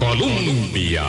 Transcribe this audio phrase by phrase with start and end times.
[0.00, 1.04] Colombia.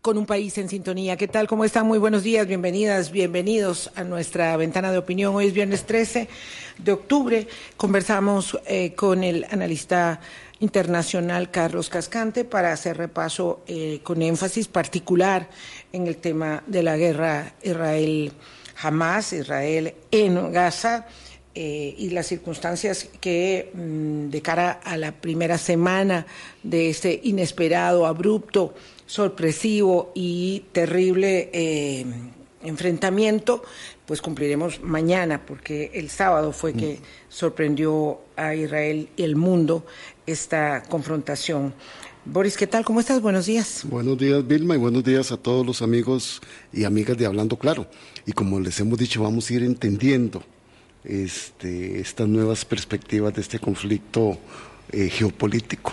[0.00, 1.16] Con un país en sintonía.
[1.16, 1.46] ¿Qué tal?
[1.46, 1.86] ¿Cómo están?
[1.86, 5.36] Muy buenos días, bienvenidas, bienvenidos a nuestra ventana de opinión.
[5.36, 6.28] Hoy es viernes 13
[6.78, 7.46] de octubre.
[7.76, 10.20] Conversamos eh, con el analista
[10.58, 15.48] internacional Carlos Cascante para hacer repaso eh, con énfasis particular
[15.92, 21.06] en el tema de la guerra Israel-Hamas, Israel en Gaza.
[21.60, 26.24] Eh, y las circunstancias que mm, de cara a la primera semana
[26.62, 28.74] de este inesperado, abrupto,
[29.06, 32.06] sorpresivo y terrible eh,
[32.62, 33.64] enfrentamiento,
[34.06, 39.84] pues cumpliremos mañana, porque el sábado fue que sorprendió a Israel y el mundo
[40.26, 41.74] esta confrontación.
[42.24, 42.84] Boris, ¿qué tal?
[42.84, 43.20] ¿Cómo estás?
[43.20, 43.82] Buenos días.
[43.82, 46.40] Buenos días, Vilma, y buenos días a todos los amigos
[46.72, 47.88] y amigas de Hablando Claro.
[48.26, 50.40] Y como les hemos dicho, vamos a ir entendiendo
[51.04, 54.38] este, estas nuevas perspectivas de este conflicto
[54.92, 55.92] eh, geopolítico.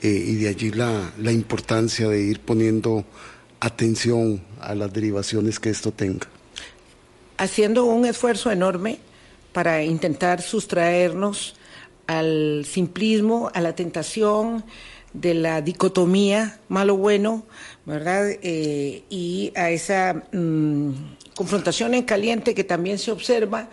[0.00, 3.04] Eh, y de allí la, la importancia de ir poniendo
[3.60, 6.28] atención a las derivaciones que esto tenga.
[7.36, 8.98] Haciendo un esfuerzo enorme
[9.52, 11.56] para intentar sustraernos
[12.06, 14.64] al simplismo, a la tentación
[15.12, 17.44] de la dicotomía malo-bueno,
[17.86, 18.30] ¿verdad?
[18.42, 20.90] Eh, y a esa mm,
[21.34, 23.68] confrontación en caliente que también se observa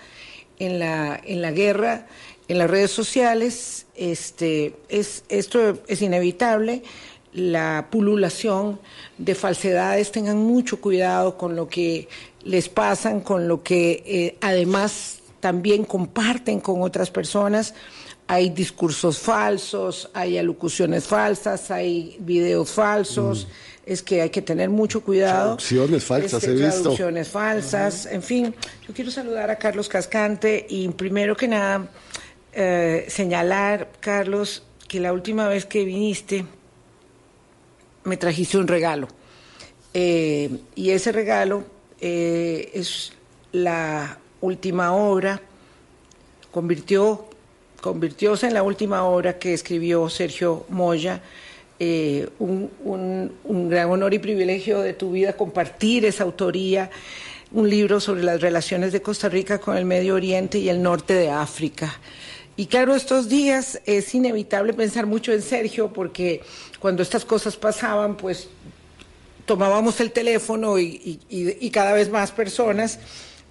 [0.59, 2.07] en la, en la guerra,
[2.47, 6.83] en las redes sociales, este, es, esto es inevitable,
[7.33, 8.79] la pululación
[9.17, 12.07] de falsedades, tengan mucho cuidado con lo que
[12.43, 17.73] les pasan, con lo que eh, además también comparten con otras personas.
[18.27, 23.45] Hay discursos falsos, hay alocuciones falsas, hay videos falsos.
[23.45, 25.57] Mm es que hay que tener mucho cuidado.
[25.57, 26.81] Traducciones falsas, este, he visto.
[26.81, 28.55] Traducciones falsas, en fin.
[28.87, 31.87] Yo quiero saludar a Carlos Cascante y primero que nada
[32.53, 36.45] eh, señalar, Carlos, que la última vez que viniste
[38.03, 39.07] me trajiste un regalo.
[39.93, 41.63] Eh, y ese regalo
[42.01, 43.13] eh, es
[43.51, 45.41] la última obra,
[46.51, 47.29] convirtió,
[47.85, 51.21] convirtióse en la última obra que escribió Sergio Moya
[51.79, 56.89] eh, un, gran honor y privilegio de tu vida compartir esa autoría,
[57.51, 61.13] un libro sobre las relaciones de Costa Rica con el Medio Oriente y el norte
[61.13, 61.93] de África.
[62.57, 66.41] Y claro, estos días es inevitable pensar mucho en Sergio porque
[66.79, 68.47] cuando estas cosas pasaban, pues
[69.45, 72.97] tomábamos el teléfono y cada vez más personas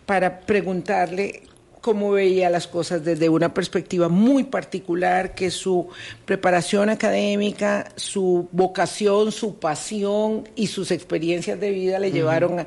[0.06, 1.44] para preguntarle
[1.84, 5.86] cómo veía las cosas desde una perspectiva muy particular, que su
[6.24, 12.66] preparación académica, su vocación, su pasión y sus experiencias de vida le llevaron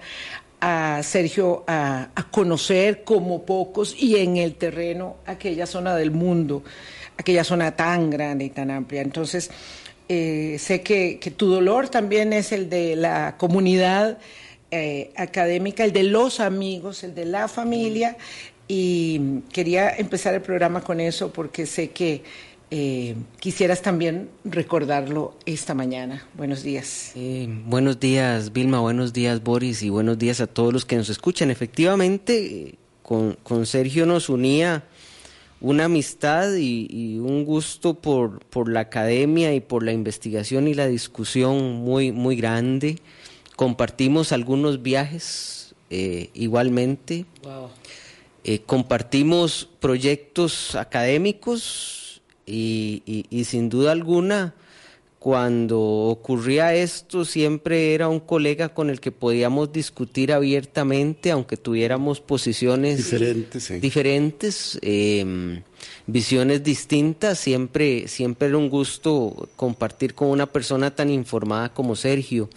[0.61, 6.63] a, Sergio a, conocer como pocos y en el terreno aquella zona del mundo,
[7.17, 9.01] aquella zona tan grande y tan amplia.
[9.01, 9.49] Entonces,
[10.07, 14.19] eh, sé que, tu dolor también es el de la comunidad.
[14.69, 18.17] Eh, académica, el de los amigos, el de la familia,
[18.67, 22.23] y quería empezar el programa con eso porque sé que
[22.69, 26.27] eh, quisieras también recordarlo esta mañana.
[26.33, 27.13] Buenos días.
[27.15, 31.09] Eh, buenos días, Vilma, buenos días, Boris, y buenos días a todos los que nos
[31.09, 31.49] escuchan.
[31.49, 34.83] Efectivamente, con, Sergio nos unía
[35.61, 40.87] una amistad y, un gusto por, por, la academia y por la investigación y la
[40.87, 42.99] discusión muy, muy grande.
[43.55, 47.25] Compartimos algunos viajes eh, igualmente.
[47.43, 47.69] Wow.
[48.49, 54.55] Eh, compartimos proyectos académicos y, sin duda alguna,
[55.19, 62.21] cuando ocurría esto, siempre era un colega con el que podíamos discutir abiertamente, aunque tuviéramos
[62.21, 65.61] posiciones diferentes, diferentes em,
[66.05, 72.49] visiones distintas, siempre, siempre era un gusto compartir con una persona tan informada como Sergio.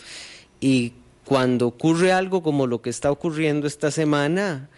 [0.60, 0.92] Y
[1.24, 4.70] cuando ocurre algo como lo que está ocurriendo esta semana,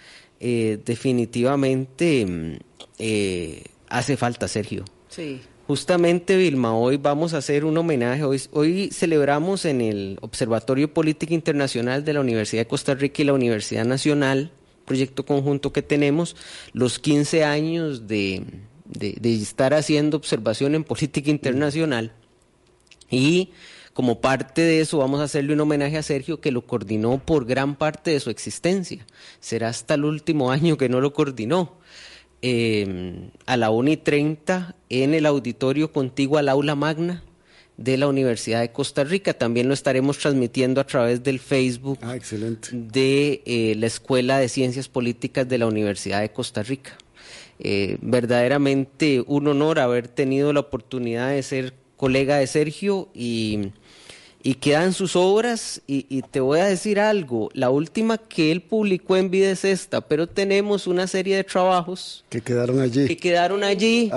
[0.44, 2.56] eh, definitivamente mm,
[2.98, 4.84] eh, hace falta, Sergio.
[5.08, 5.40] Sí.
[5.68, 8.24] Justamente, Vilma, hoy vamos a hacer un homenaje.
[8.24, 13.26] Hoy, hoy celebramos en el Observatorio Política Internacional de la Universidad de Costa Rica y
[13.26, 14.50] la Universidad Nacional,
[14.84, 16.34] proyecto conjunto que tenemos,
[16.72, 18.42] los 15 años de,
[18.84, 22.10] de estar haciendo observación en política internacional.
[23.08, 23.50] Y
[23.92, 27.44] como parte de eso vamos a hacerle un homenaje a Sergio que lo coordinó por
[27.44, 29.06] gran parte de su existencia.
[29.40, 31.76] Será hasta el último año que no lo coordinó.
[32.44, 37.22] Eh, a la 1 y 30 en el auditorio contiguo al aula magna
[37.76, 39.34] de la Universidad de Costa Rica.
[39.34, 42.16] También lo estaremos transmitiendo a través del Facebook ah,
[42.72, 46.98] de eh, la Escuela de Ciencias Políticas de la Universidad de Costa Rica.
[47.60, 53.70] eh, verdaderamente un honor haber tenido la oportunidad de ser colega de Sergio y,
[54.44, 59.16] y quedan sus obras y, te voy a decir algo, la última que él publicó
[59.16, 63.62] en vida es esta, pero tenemos una serie de trabajos que quedaron allí, que quedaron
[63.62, 64.10] allí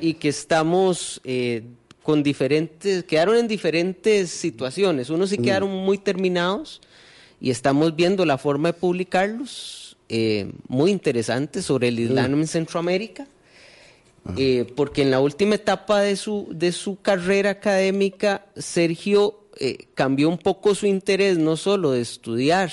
[0.00, 1.62] y que estamos eh,
[2.02, 5.42] con diferentes, quedaron en diferentes situaciones, unos sí mm.
[5.42, 6.82] quedaron muy terminados
[7.40, 13.26] y estamos viendo la forma de publicarlos eh, muy interesante sobre el Islam en Centroamérica,
[14.36, 20.28] eh, porque en la última etapa de su, de su carrera académica, Sergio eh, cambió
[20.28, 22.70] un poco su interés no solo de estudiar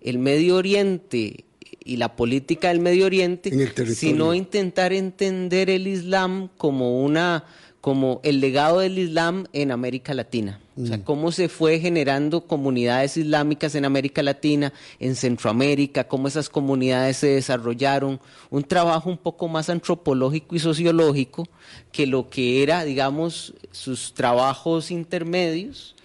[0.00, 1.44] el Medio Oriente
[1.84, 3.50] y la política del Medio Oriente,
[3.94, 7.44] sino intentar entender el Islam como una
[7.82, 10.60] como el legado del Islam en América Latina.
[10.80, 11.02] O sea, mm.
[11.02, 17.26] cómo se fue generando comunidades islámicas en América Latina, en Centroamérica, cómo esas comunidades se
[17.26, 18.20] desarrollaron,
[18.50, 21.48] un trabajo un poco más antropológico y sociológico
[21.90, 25.96] que lo que era, digamos, sus trabajos intermedios,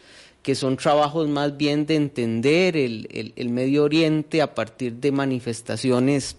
[0.47, 6.37] que son trabajos más bien de entender el, el Medio Oriente a partir de manifestaciones,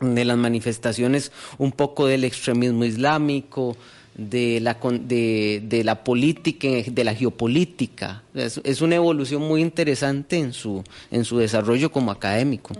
[0.00, 3.76] de las manifestaciones un poco del extremismo islámico,
[4.14, 8.22] de la, de, de la política, de la geopolítica.
[8.32, 12.72] Es, es, una evolución muy interesante en su, en su desarrollo como académico.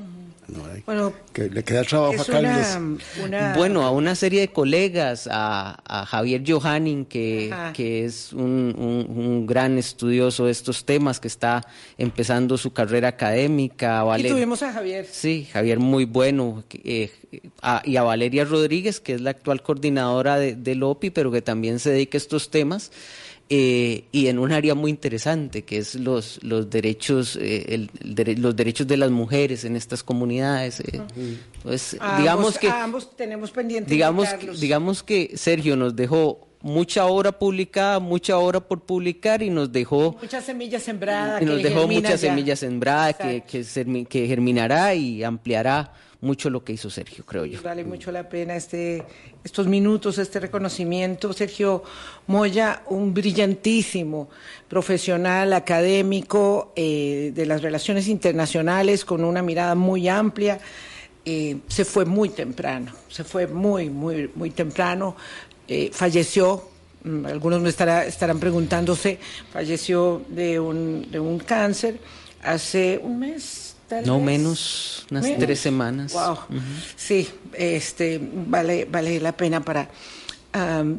[0.87, 2.79] Bueno, que le queda trabajo a Carlos.
[3.57, 9.79] Bueno, a una serie de colegas, a, Javier Johanning, que, que es un, un, gran
[9.79, 11.67] estudioso de estos temas, que está
[11.99, 14.05] empezando su carrera académica.
[14.19, 15.07] y tuvimos a Javier.
[15.11, 16.65] Sí, Javier muy bueno.
[16.73, 17.11] Eh,
[17.85, 21.79] y a Valeria Rodríguez, que es la actual coordinadora de, del OPI, pero que también
[21.79, 22.91] se dedica a estos temas.
[23.53, 27.89] Eh, y en un área muy interesante que es los los derechos eh,
[28.37, 31.03] los derechos de las mujeres en estas comunidades eh.
[31.65, 34.29] pues digamos que ambos tenemos pendiente digamos
[34.61, 40.17] digamos que Sergio nos dejó mucha obra publicada, mucha obra por publicar y nos dejó
[40.21, 41.43] muchas semillas sembradas.
[41.43, 46.75] Y nos dejó muchas semillas sembradas que, que, que germinará y ampliará mucho lo que
[46.75, 47.63] hizo Sergio, creo yo.
[47.63, 49.03] Vale mucho la pena este,
[49.43, 51.33] estos minutos, este reconocimiento.
[51.33, 51.83] Sergio
[52.27, 54.29] Moya, un brillantísimo
[54.69, 60.61] profesional académico eh, de las relaciones internacionales con una mirada muy amplia.
[61.25, 65.17] Eh, se fue muy temprano, se fue muy, muy, muy temprano.
[65.69, 66.69] Eh, falleció
[67.05, 69.19] mm, algunos me estarán preguntándose,
[69.53, 71.99] falleció de un, de un cáncer
[72.43, 73.70] hace un mes,
[74.05, 76.13] no menos, unas tres semanas.
[76.13, 76.39] Wow.
[76.97, 79.91] Sí, este, vale, vale la pena para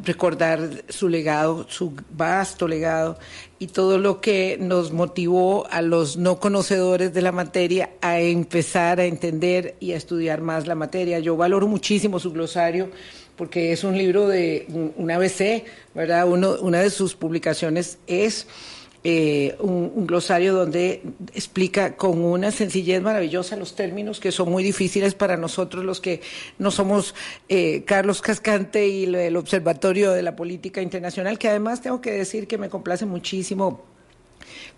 [0.04, 3.18] recordar su legado, su vasto legado
[3.58, 8.98] y todo lo que nos motivó a los no conocedores de la materia a empezar
[8.98, 11.18] a entender y a estudiar más la materia.
[11.18, 12.90] Yo valoro muchísimo su glosario
[13.36, 14.66] porque es un libro de
[14.96, 16.26] un ABC, ¿verdad?
[16.28, 18.46] Uno, una de sus publicaciones es
[19.04, 21.02] eh, un, glosario donde
[21.34, 26.20] explica con una sencillez maravillosa los términos que son muy difíciles para nosotros los que
[26.58, 27.14] no somos
[27.48, 32.46] eh, Carlos Cascante y el Observatorio de la Política Internacional, que además tengo que decir
[32.46, 33.82] que me complace muchísimo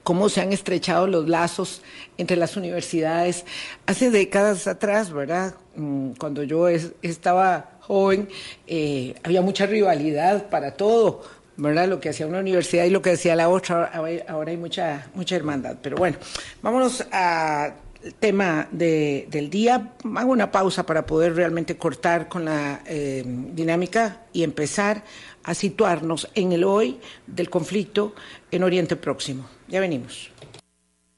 [0.02, 1.82] cómo se han estrechado los lazos
[2.16, 3.44] entre las universidades.
[3.86, 5.54] Hace décadas atrás, ¿verdad?
[5.76, 8.28] Mm, cuando yo estaba joven,
[8.66, 11.22] eh, había mucha rivalidad para todo
[11.56, 11.88] ¿verdad?
[11.88, 13.90] Lo que hacía una universidad y lo que hacía la otra,
[14.28, 15.76] ahora hay mucha, mucha hermandad.
[15.82, 16.16] Pero bueno,
[16.62, 17.74] vámonos al
[18.18, 19.92] tema del día.
[20.16, 25.04] Hago una pausa para poder realmente cortar con la eh, dinámica y empezar
[25.44, 28.14] a situarnos en el hoy del conflicto
[28.50, 29.46] en Oriente Próximo.
[29.68, 30.30] Ya venimos.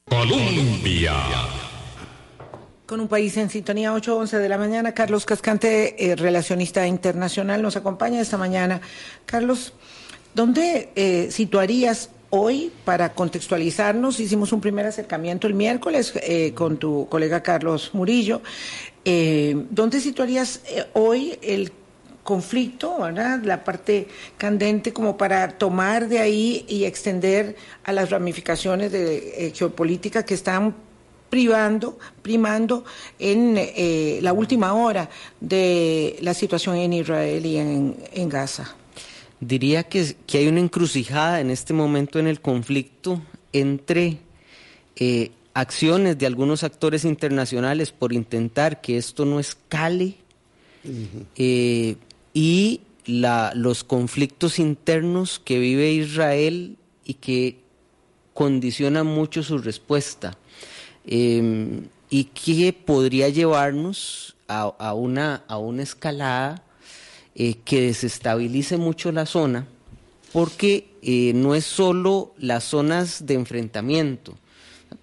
[0.09, 1.13] Colombia.
[2.85, 4.93] Con un país en sintonía, 8.11 de la mañana.
[4.93, 8.79] Carlos Cascante, eh, relacionista internacional, nos acompaña esta mañana.
[9.25, 9.73] Carlos,
[10.33, 14.19] ¿Dónde eh, situarías hoy para contextualizarnos?
[14.19, 18.41] Hicimos un primer acercamiento el miércoles eh, con tu colega Carlos Murillo.
[19.03, 20.61] Eh, ¿Dónde situarías
[20.93, 21.71] hoy el
[22.23, 23.41] conflicto, ¿verdad?
[23.43, 27.55] la parte candente, como para tomar de ahí y extender
[27.85, 30.75] a las ramificaciones de geopolítica que están
[31.29, 32.83] privando, primando
[33.17, 33.57] en
[34.21, 38.75] la última hora de la situación en Israel y en Gaza?
[39.39, 43.21] Diría que, hay una encrucijada en este momento en el conflicto
[43.53, 44.17] entre
[44.95, 50.15] eh, acciones de algunos actores internacionales por intentar que esto no escale
[51.35, 51.95] eh,
[52.33, 57.59] y los conflictos internos que vive Israel y que
[58.33, 60.37] condicionan mucho su respuesta
[61.05, 66.63] em, y que podría llevarnos a, una, a una escalada
[67.39, 69.67] eh, que desestabilice mucho la zona,
[70.33, 74.35] porque eh, no es solo las zonas de enfrentamiento.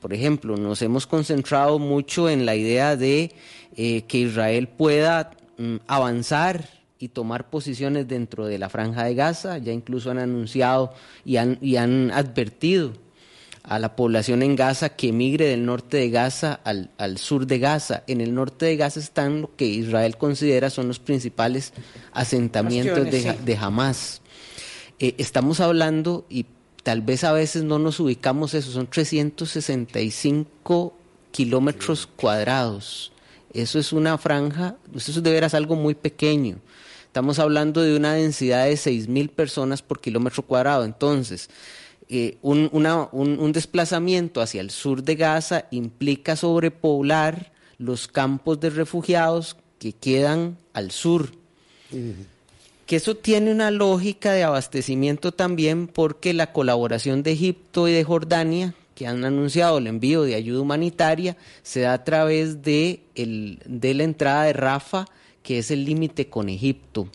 [0.01, 3.31] Por ejemplo, nos hemos concentrado mucho en la idea de
[3.77, 9.59] eh, que Israel pueda mm, avanzar y tomar posiciones dentro de la franja de Gaza,
[9.59, 10.93] ya incluso han anunciado
[11.25, 12.95] y han, y han advertido
[13.65, 17.59] a la población en Gaza que emigre del norte de Gaza al, al, sur de
[17.59, 18.03] Gaza.
[18.07, 21.73] En el norte de Gaza están lo que Israel considera son los principales
[22.13, 23.29] asentamientos de, sí.
[23.43, 24.21] de Hamas.
[24.99, 26.45] Eh, estamos hablando, y
[26.83, 30.95] tal vez a veces no nos ubicamos eso, son 365
[31.33, 33.13] kilómetros cuadrados.
[33.55, 36.59] Eso es una franja, eso es de veras algo muy pequeño.
[37.07, 40.85] Estamos hablando de una densidad de 6.000 personas por kilómetro cuadrado.
[40.85, 41.49] Entonces,
[42.09, 48.61] eh, un, una, un, un, desplazamiento hacia el sur de Gaza implica sobrepoblar los campos
[48.61, 51.31] de refugiados que quedan al sur.
[51.91, 52.15] Uh -huh.
[52.87, 58.05] Que eso tiene una lógica de abastecimiento también porque la colaboración de Egipto y de
[58.05, 63.59] Jordania, que han anunciado el envío de ayuda humanitaria, se da a través de, el,
[63.65, 65.07] de la entrada de Rafa,
[65.43, 67.09] que es el límite con Egipto.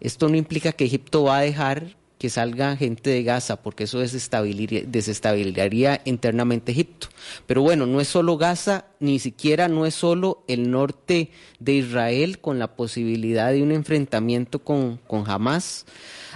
[0.00, 3.98] Esto no implica que Egipto va a dejar que salga gente de Gaza, porque eso
[3.98, 7.08] desestabilizaría, internamente Egipto.
[7.46, 12.38] Pero bueno, no es solo Gaza, ni siquiera no es solo el norte de Israel
[12.38, 15.84] con la posibilidad de un enfrentamiento con, con Hamas,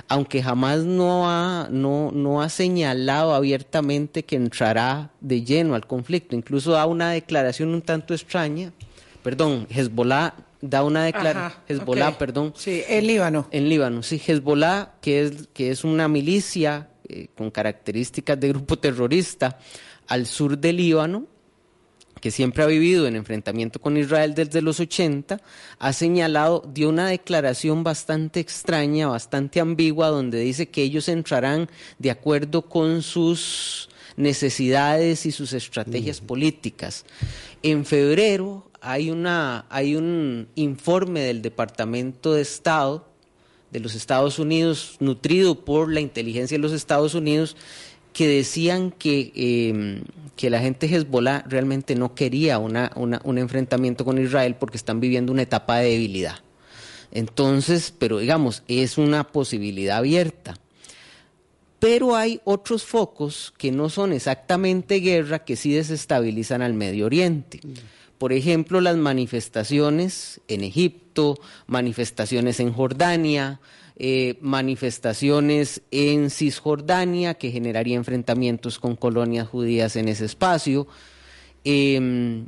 [0.08, 6.36] aunque Hamas no ha, no, no ha señalado abiertamente que entrará de lleno al conflicto,
[6.36, 8.72] incluso da una declaración un tanto extraña,
[9.22, 12.18] perdón, Hezbollah da una declaración, Hezbollah, okay.
[12.18, 12.52] perdón.
[12.56, 13.48] Sí, en Líbano.
[13.50, 18.78] En Líbano, sí, Hezbollah, que es, que es una milicia eh, con características de grupo
[18.78, 19.58] terrorista
[20.06, 21.26] al sur de Líbano,
[22.20, 25.40] que siempre ha vivido en enfrentamiento con Israel desde los 80,
[25.78, 32.10] ha señalado, dio una declaración bastante extraña, bastante ambigua, donde dice que ellos entrarán de
[32.10, 36.26] acuerdo con sus necesidades y sus estrategias uh -huh.
[36.26, 37.06] políticas.
[37.62, 43.06] En febrero hay, una, hay un informe del Departamento de Estado
[43.70, 47.56] de los Estados Unidos, nutrido por la inteligencia de los Estados Unidos,
[48.12, 50.02] que decían que, eh,
[50.34, 54.98] que la gente Hezbollah realmente no quería una, una, un enfrentamiento con Israel porque están
[54.98, 56.36] viviendo una etapa de debilidad.
[57.12, 60.56] Entonces, pero digamos, es una posibilidad abierta.
[61.78, 67.60] Pero hay otros focos que no son exactamente guerra que sí desestabilizan al Medio Oriente.
[68.20, 73.60] Por ejemplo, las manifestaciones en Egipto, manifestaciones en Jordania,
[73.96, 80.86] eh, manifestaciones en Cisjordania que generaría enfrentamientos con colonias judías en ese espacio,
[81.64, 82.44] eh,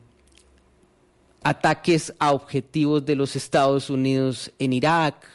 [1.43, 5.27] ataques a objetivos de los Estados Unidos en Irak,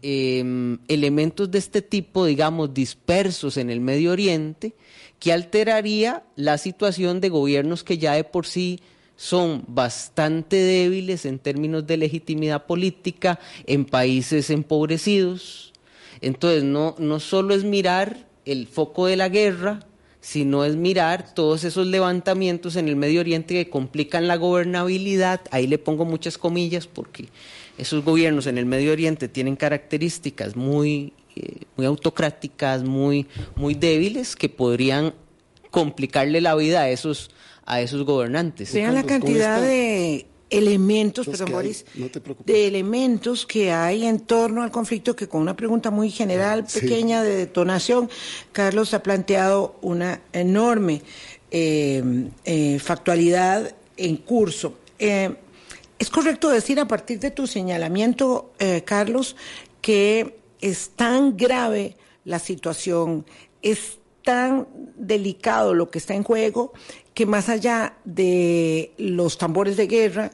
[0.00, 4.74] eh, elementos de este tipo, digamos, dispersos en el Medio Oriente,
[5.18, 8.78] que alteraría la situación de gobiernos que ya de por sí
[9.16, 15.72] son bastante débiles en términos de legitimidad política en países empobrecidos.
[16.20, 19.80] Entonces, no, no solo es mirar el foco de la guerra,
[20.20, 25.40] sino es mirar todos esos levantamientos en el Medio Oriente que complican la gobernabilidad.
[25.52, 27.28] Ahí le pongo muchas comillas porque
[27.78, 34.34] esos gobiernos en el Medio Oriente tienen características muy, eh, muy autocráticas, muy, muy débiles,
[34.34, 35.14] que podrían
[35.70, 37.30] complicarle la vida a esos,
[37.66, 38.72] a esos gobernantes.
[38.72, 42.08] Vean la cantidad de elementos, perdón, Boris, no
[42.44, 46.80] de elementos que hay en torno al conflicto que con una pregunta muy general, Sí.
[46.80, 48.08] pequeña de detonación,
[48.52, 51.02] Carlos ha planteado una enorme
[51.50, 54.74] eh, eh, factualidad en curso.
[54.98, 55.34] Eh,
[55.98, 59.36] es correcto decir a partir de tu señalamiento, eh, Carlos,
[59.80, 63.24] que es tan grave la situación,
[63.62, 66.72] es tan delicado lo que está en juego,
[67.16, 70.30] que más allá de los tambores de guerra,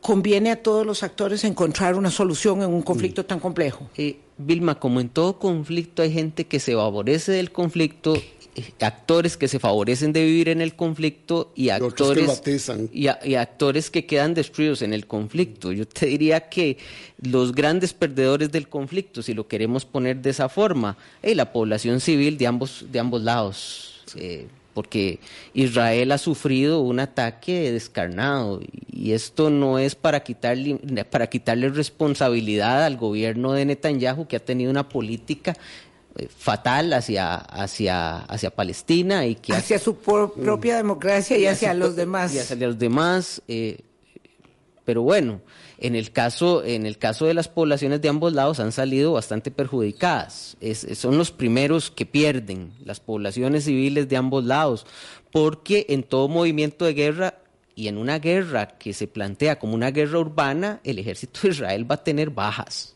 [0.00, 3.90] conviene a todos los actores encontrar una solución en un conflicto tan complejo.
[3.98, 9.36] Eh, Vilma, como en todo conflicto hay gente que se favorece del conflicto, eh, actores
[9.36, 12.88] que se favorecen de vivir en el conflicto y que actores atizan.
[12.90, 15.72] y, a- y actores que quedan destruidos en el conflicto.
[15.72, 16.78] Yo te diría que
[17.20, 22.00] los grandes perdedores del conflicto, si lo queremos poner de esa forma, es la población
[22.00, 24.02] civil de ambos de ambos lados.
[24.16, 25.18] Eh, porque
[25.54, 28.60] Israel ha sufrido un ataque descarnado
[28.90, 30.76] y esto no es para quitarle,
[31.10, 35.54] para quitarle responsabilidad al gobierno de Netanyahu que ha tenido una política
[36.18, 41.46] eh, fatal hacia, hacia, hacia Palestina y que ha- Hacia su por- propia democracia y
[41.46, 42.34] hacia los demás.
[42.34, 43.42] y hacia los demás.
[43.48, 43.78] eh,
[44.84, 45.40] Pero bueno,
[45.78, 49.50] en el caso, en el caso de las poblaciones de ambos lados han salido bastante
[49.50, 50.56] perjudicadas.
[50.94, 54.86] son los primeros que pierden, las poblaciones civiles de ambos lados,
[55.30, 57.34] porque en todo movimiento de guerra
[57.74, 61.90] y en una guerra que se plantea como una guerra urbana, el ejército de Israel
[61.90, 62.94] va a tener bajas.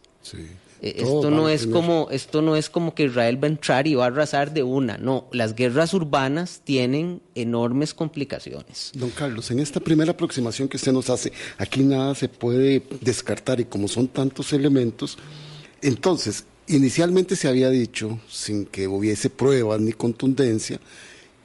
[0.83, 3.95] Eh, esto no es como esto no es como que Israel va a entrar y
[3.95, 4.99] va a arrasar de una.
[4.99, 8.92] No, las guerras urbanas tienen enormes complicaciones.
[8.95, 13.61] Don Carlos, en esta primera aproximación que usted nos hace, aquí nada se puede descartar
[13.61, 15.18] y como son tantos elementos,
[15.83, 20.80] entonces inicialmente se había dicho, sin que hubiese pruebas ni contundencia,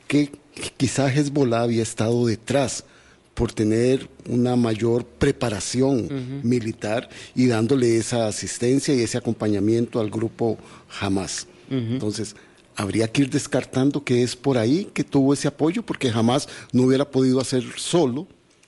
[0.08, 0.32] que
[0.78, 2.86] quizás Hezbollah había estado detrás
[3.34, 10.58] por tener una mayor preparación militar y dándole esa asistencia y ese acompañamiento al grupo
[11.00, 11.48] Hamas.
[11.70, 12.36] Entonces,
[12.76, 16.84] habría que ir descartando que es por ahí que tuvo ese apoyo, porque jamás no
[16.84, 18.28] hubiera podido hacer solo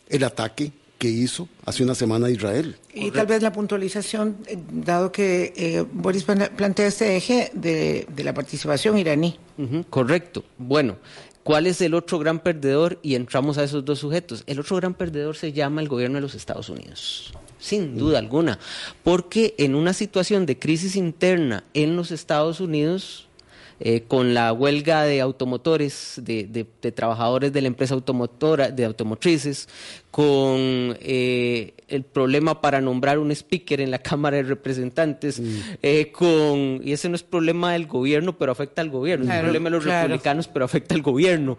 [0.10, 2.78] el ataque que hizo hace una semana a Israel.
[2.94, 8.34] Y tal vez la puntualización, eh, dado que eh, Boris plantea este eje de, la
[8.34, 9.38] participación iraní.
[9.90, 10.46] correcto.
[10.58, 10.96] Bueno,
[11.44, 13.00] ¿Cuál es el otro gran perdedor?
[13.02, 14.44] Y entramos a esos dos sujetos.
[14.48, 17.34] El otro gran perdedor se llama el gobierno de los Estados Unidos.
[17.60, 18.60] Sin duda alguna.
[19.04, 23.28] Porque en una situación de crisis interna en los Estados Unidos,
[23.80, 26.66] eh, con la huelga de automotores, de,
[26.96, 29.68] trabajadores de la empresa automotora, de automotrices,
[30.12, 35.60] con eh, el problema para nombrar un speaker en la Cámara de Representantes, mm.
[35.82, 39.66] eh, con, y ese no es problema del gobierno, pero afecta al gobierno, es problema
[39.66, 41.58] de los republicanos, pero afecta al gobierno.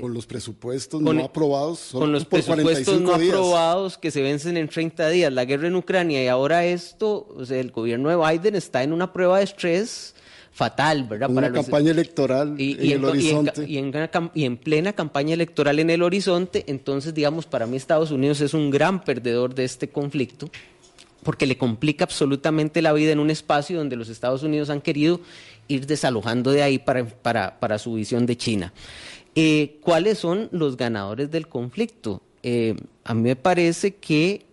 [0.00, 5.08] con los presupuestos no aprobados, con los presupuestos no aprobados que se vencen en 30
[5.08, 9.12] días, la guerra en Ucrania y ahora esto, el gobierno de Biden está en una
[9.12, 10.14] prueba de estrés
[10.58, 11.30] fatal, ¿verdad?
[11.30, 13.64] Una campaña electoral en el horizonte.
[14.34, 18.54] Y en, plena campaña electoral en el horizonte, entonces, digamos, para mí Estados Unidos es
[18.54, 20.50] un gran perdedor de este conflicto,
[21.22, 25.20] porque le complica absolutamente la vida en un espacio donde los Estados Unidos han querido
[25.68, 27.06] ir desalojando de ahí para,
[27.60, 28.72] para, su visión de China.
[29.36, 32.20] Eh, ¿Cuáles son los ganadores del conflicto?
[32.42, 34.44] Eh, a mí me parece que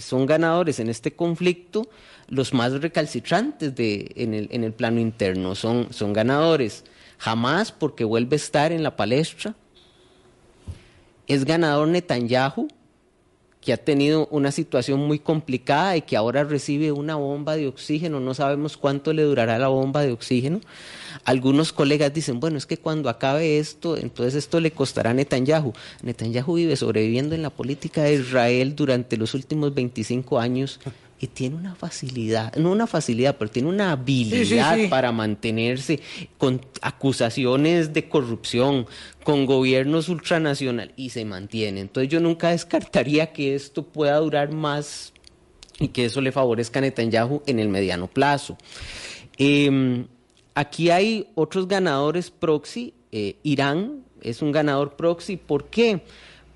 [0.00, 1.88] son ganadores en este conflicto
[2.28, 5.54] los más recalcitrantes en, el, en el plano interno.
[5.54, 6.84] Son, son ganadores.
[7.18, 9.54] Jamás porque vuelve a estar en la palestra.
[11.26, 12.68] Es ganador Netanyahu,
[13.68, 18.18] que ha tenido una situación muy complicada y que ahora recibe una bomba de oxígeno.
[18.18, 20.62] No sabemos cuánto le durará la bomba de oxígeno.
[21.24, 25.74] Algunos colegas dicen, bueno, es que cuando acabe esto, entonces esto le costará a Netanyahu.
[26.02, 30.80] Netanyahu vive sobreviviendo en la política de Israel durante los últimos 25 años
[31.20, 36.00] y tiene una facilidad, no una facilidad, pero tiene una habilidad para mantenerse
[36.36, 38.86] con acusaciones de corrupción,
[39.24, 41.80] con gobiernos ultranacionales y se mantiene.
[41.80, 45.12] Entonces yo nunca descartaría que esto pueda durar más
[45.80, 48.56] y que eso le favorezca a Netanyahu en el mediano plazo.
[49.36, 50.06] Em,
[50.54, 52.94] aquí hay otros ganadores proxy.
[53.10, 55.36] Eh, Irán es un ganador proxy.
[55.36, 56.00] ¿Por qué?
[56.00, 56.06] porque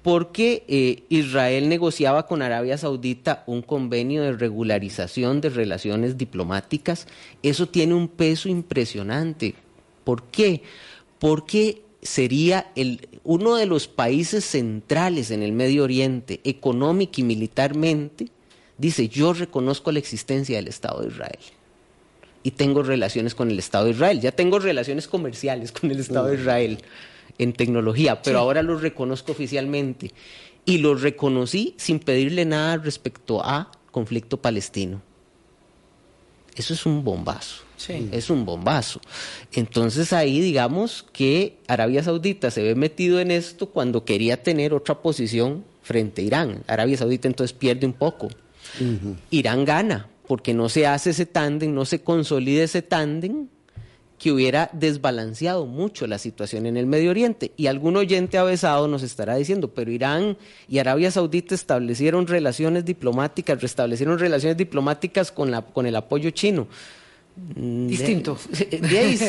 [0.05, 7.07] eh, Israel negociaba con Arabia Saudita un convenio de regularización de relaciones diplomáticas.
[7.43, 9.55] Eso tiene un peso impresionante.
[10.05, 10.63] ¿Por qué?
[11.19, 18.29] Porque sería el, uno de los países centrales en el Medio Oriente, económico y militarmente,
[18.79, 21.39] dice, yo reconozco la existencia del Estado de Israel
[22.43, 26.27] y tengo relaciones con el Estado de Israel, ya tengo relaciones comerciales con el Estado
[26.27, 26.79] de Israel
[27.39, 30.13] en tecnología, pero ahora lo reconozco oficialmente.
[30.65, 35.03] Y lo reconocí sin pedirle nada respecto a conflicto palestino.
[36.55, 37.63] Eso es un bombazo.
[38.13, 39.01] Es un bombazo.
[39.53, 45.03] Entonces ahí digamos que Arabia Saudita se ve metido en esto cuando quería tener otra
[45.03, 46.63] posición frente a Irán.
[46.69, 48.29] Arabia Saudita entonces pierde un poco.
[49.31, 53.49] Irán gana porque no se hace ese tándem, no se consolida ese tándem
[54.23, 57.51] que hubiera desbalanceado mucho la situación en el Medio Oriente.
[57.57, 63.61] Y algún oyente avesado nos estará diciendo, pero Irán y Arabia Saudita establecieron relaciones diplomáticas,
[63.61, 66.69] restablecieron relaciones diplomáticas con, la, con el apoyo chino.
[67.57, 68.39] Mm, distinto.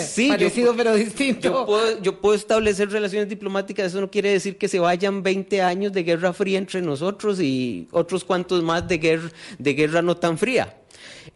[0.06, 1.42] sí, Parecido pero distinto.
[1.42, 5.60] Yo puedo, yo puedo, establecer relaciones diplomáticas, eso no quiere decir que se vayan 20
[5.64, 10.18] años de guerra fría entre nosotros y otros cuantos más de guerra, de guerra no
[10.18, 10.78] tan fría.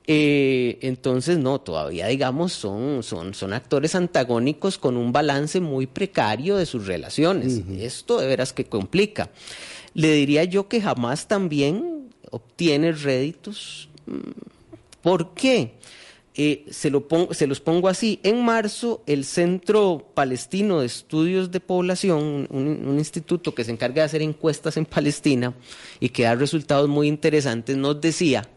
[0.09, 6.55] Eh, entonces, no, todavía, digamos, son, son, son actores antagónicos con un balance muy precario
[6.55, 7.61] de sus relaciones.
[7.77, 9.29] Esto de veras que complica.
[9.93, 13.89] Le diría yo que jamás también obtiene réditos.
[14.05, 14.31] Mm,
[15.01, 15.73] ¿Por qué?
[16.39, 18.19] eh, se, lo pongo, se los pongo así.
[18.21, 24.03] En marzo, el Centro Palestino de Estudios de Población, un, un, instituto que se encarga
[24.03, 25.55] de hacer encuestas en Palestina
[25.99, 28.47] y que da resultados muy interesantes, nos decía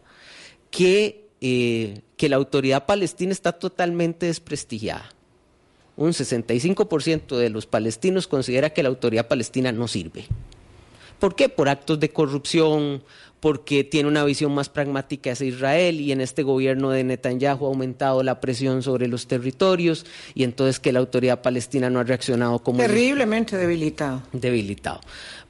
[0.69, 5.09] que, eh, que la autoridad palestina está totalmente desprestigiada.
[5.97, 10.25] Un 65% de los palestinos considera que la autoridad palestina no sirve.
[11.19, 11.49] ¿Por qué?
[11.49, 13.03] Por actos de corrupción,
[13.39, 17.69] porque tiene una visión más pragmática hacia Israel y en este gobierno de Netanyahu ha
[17.69, 22.59] aumentado la presión sobre los territorios y entonces que la autoridad palestina no ha reaccionado
[22.59, 22.77] como...
[22.77, 24.21] Terriblemente debilitado.
[24.31, 25.01] Debilitado.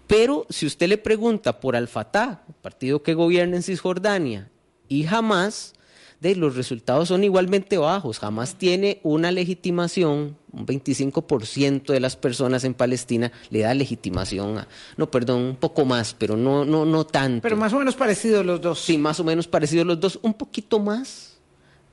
[0.07, 4.49] Pero si usted le pregunta por Al-Fatah, partido que gobierna en Cisjordania,
[4.87, 5.73] y Hamas,
[6.21, 8.19] de los resultados son igualmente bajos.
[8.19, 14.67] Jamás tiene una legitimación, un 25% de las personas en Palestina le da legitimación a,
[14.97, 17.41] no, perdón, un poco más, pero no, no, no tanto.
[17.41, 18.79] Pero más o menos parecidos los dos.
[18.79, 21.39] Sí, más o menos parecidos los dos, un poquito más,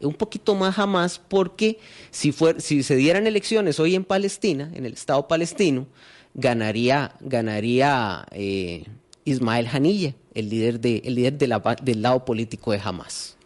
[0.00, 1.78] un poquito más jamás, porque
[2.10, 5.86] si, fuera, si se dieran elecciones hoy en Palestina, en el Estado palestino,
[6.34, 8.84] ganaría, ganaría eh,
[9.24, 13.37] Ismael Haniyeh, el líder, de, el líder de la, del lado político de Hamas.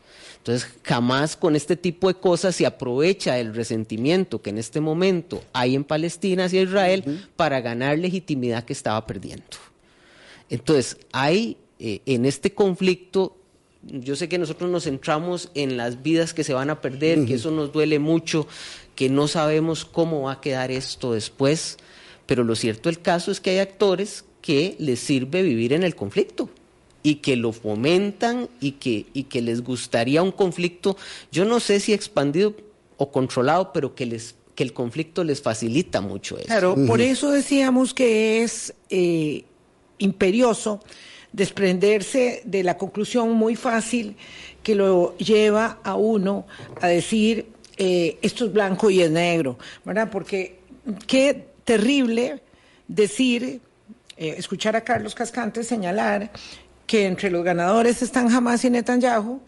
[0.43, 5.45] Entonces, jamás con este tipo de cosas se aprovecha el resentimiento que en este momento
[5.53, 7.29] hay en Palestina hacia Israel uh -huh.
[7.37, 9.45] para ganar legitimidad que estaba perdiendo.
[10.51, 13.37] Entonces, hay eh, en este conflicto,
[13.83, 17.23] yo sé que nosotros nos centramos en las vidas que se van a perder, uh
[17.23, 17.27] -huh.
[17.29, 18.49] que eso nos duele mucho,
[18.97, 21.77] que no sabemos cómo va a quedar esto después,
[22.27, 25.95] pero lo cierto del caso es que hay actores que les sirve vivir en el
[25.95, 26.51] conflicto
[27.03, 30.97] y que lo fomentan y que, y que les gustaría un conflicto,
[31.31, 32.55] yo no sé si expandido
[32.97, 36.47] o controlado, pero que, les, que el conflicto les facilita mucho eso.
[36.47, 36.87] Claro, uh -huh.
[36.87, 39.45] por eso decíamos que es eh,
[39.99, 40.81] imperioso
[41.33, 44.17] desprenderse de la conclusión muy fácil
[44.63, 46.47] que lo lleva a uno
[46.81, 47.47] a decir
[47.79, 50.09] eh, esto es blanco y es negro, ¿verdad?
[50.11, 50.59] Porque
[51.07, 52.41] qué terrible
[52.87, 53.61] decir,
[54.17, 56.31] eh, escuchar a Carlos Cascante señalar
[56.87, 59.41] que entre los ganadores están Hamas y Netanyahu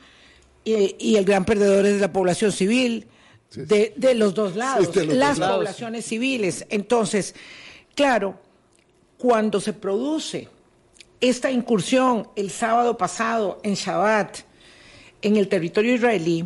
[0.64, 3.06] y, y el gran perdedor es la población civil
[3.50, 3.62] sí.
[3.62, 5.56] De, de, los dos lados, sí, los las dos lados.
[5.58, 6.66] poblaciones civiles.
[6.70, 7.34] Entonces,
[7.94, 8.38] claro,
[9.18, 10.48] cuando se produce
[11.20, 14.38] esta incursión el sábado pasado en Shabbat
[15.22, 16.44] en el territorio israelí,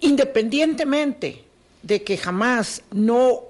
[0.00, 1.44] independientemente
[1.82, 3.42] de que jamás no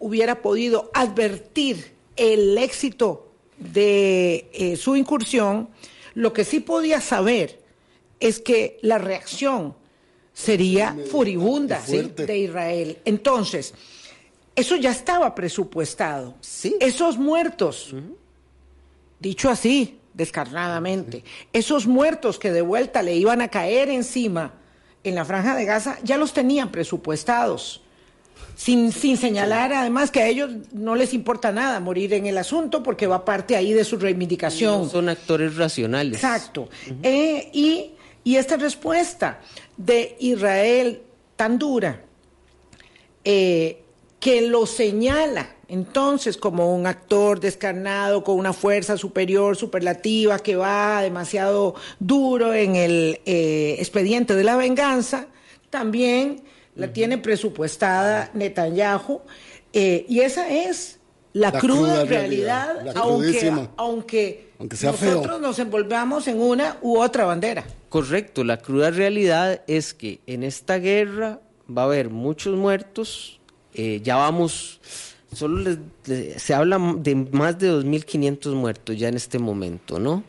[0.00, 3.27] hubiera podido advertir el éxito
[3.58, 5.68] de eh, su incursión,
[6.14, 7.60] lo que sí podía saber
[8.20, 9.74] es que la reacción
[10.32, 12.12] sería furibunda ¿sí?
[12.16, 12.98] de Israel.
[13.04, 13.74] Entonces,
[14.54, 16.34] eso ya estaba presupuestado.
[16.40, 16.76] Sí.
[16.80, 18.16] Esos muertos, uh -huh.
[19.20, 24.54] dicho así, descarnadamente, esos muertos que de vuelta le iban a caer encima
[25.04, 27.82] en la franja de Gaza, ya los tenían presupuestados
[28.56, 32.82] sin, sin señalar además que a ellos no les importa nada morir en el asunto
[32.82, 34.82] porque va parte ahí de su reivindicación.
[34.82, 36.16] No son actores racionales.
[36.16, 36.62] Exacto.
[36.62, 36.98] Uh -huh.
[37.02, 37.92] eh, y,
[38.24, 39.40] y, esta respuesta
[39.76, 41.02] de Israel
[41.36, 42.02] tan dura,
[43.24, 43.82] eh,
[44.18, 51.02] que lo señala entonces como un actor descarnado con una fuerza superior, superlativa, que va
[51.02, 55.26] demasiado duro en el eh, expediente de la venganza,
[55.70, 56.42] también
[56.78, 59.20] la tiene presupuestada Netanyahu,
[59.72, 60.98] eh, y esa es
[61.34, 65.38] la, La cruda, cruda realidad, realidad, la aunque, aunque, Aunque sea nosotros feo.
[65.38, 67.64] nos envolvamos en una u otra bandera.
[67.90, 73.38] Correcto, la cruda realidad es que en esta guerra va a haber muchos muertos,
[73.74, 74.80] eh, ya vamos,
[75.34, 80.24] solo les- les- se habla de más de 2.500 muertos ya en este momento, ¿no?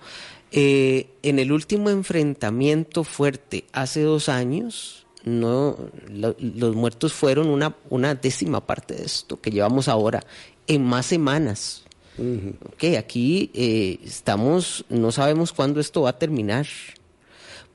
[0.51, 5.77] Eh, en el último enfrentamiento fuerte hace dos años, no,
[6.09, 10.23] lo- los muertos fueron una, una décima parte de esto que llevamos ahora
[10.67, 11.83] en más semanas.
[12.17, 16.67] Ok, aquí eh, estamos, no sabemos cuándo esto va a terminar.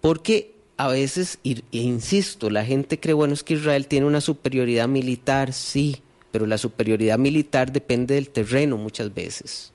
[0.03, 4.87] Porque a veces, e insisto, la gente cree, bueno, es que Israel tiene una superioridad
[4.87, 9.73] militar, sí, pero la superioridad militar depende del terreno muchas veces.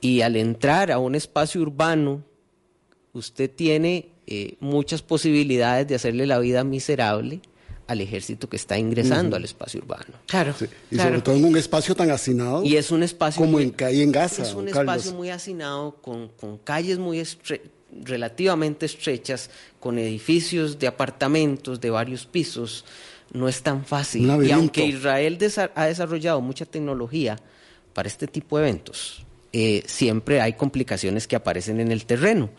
[0.00, 2.24] Y al entrar a un espacio urbano,
[3.12, 7.40] usted tiene eh, muchas posibilidades de hacerle la vida miserable
[7.88, 10.14] al ejército que está ingresando al espacio urbano.
[10.26, 11.10] Claro, Sí, Y claro.
[11.10, 14.02] sobre todo en un espacio tan hacinado Y es un espacio como muy- en, y
[14.02, 14.42] en Gaza.
[14.44, 17.60] es un espacio muy hacinado, con, con calles muy estre-
[18.04, 22.84] relativamente estrechas, con edificios de apartamentos de varios pisos.
[23.32, 24.28] No es tan fácil.
[24.44, 27.38] Y aunque Israel desa- ha desarrollado mucha tecnología
[27.92, 32.50] para este tipo de eventos, eh, siempre hay complicaciones que aparecen en el terreno.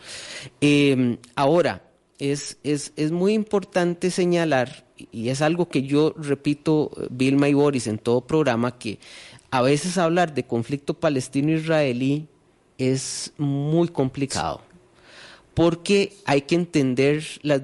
[0.60, 1.82] Eh, ahora,
[2.18, 7.86] es, es, es muy importante señalar, y es algo que yo repito, Vilma y Boris,
[7.86, 8.98] en todo programa, que
[9.50, 12.28] a veces hablar de conflicto palestino-israelí
[12.78, 14.62] es muy complicado
[15.54, 17.62] porque hay que entender las,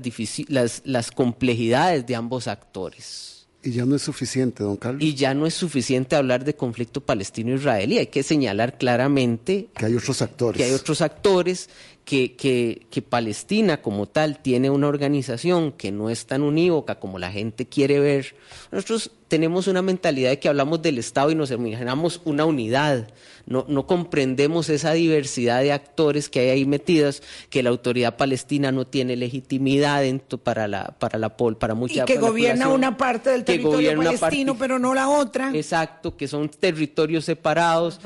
[0.48, 3.37] las, las, complejidades de ambos actores.
[3.62, 5.02] Y ya no es suficiente, don Carlos.
[5.02, 7.98] Y ya no es suficiente hablar de conflicto palestino-israelí.
[7.98, 10.56] Hay que señalar claramente que hay otros actores.
[10.56, 11.68] Que hay otros actores,
[12.04, 17.18] que, que, que, Palestina como tal tiene una organización que no es tan unívoca como
[17.18, 18.36] la gente quiere ver.
[18.70, 23.08] Nosotros tenemos una mentalidad de que hablamos del Estado y nos imaginamos una unidad.
[23.46, 28.72] No, no comprendemos esa diversidad de actores que hay ahí metidas, que la autoridad palestina
[28.72, 33.30] no tiene legitimidad dentro para la para la para mucha y que gobierna una parte
[33.30, 35.50] del territorio palestino, pero no la otra.
[35.54, 38.00] Exacto, que son territorios separados.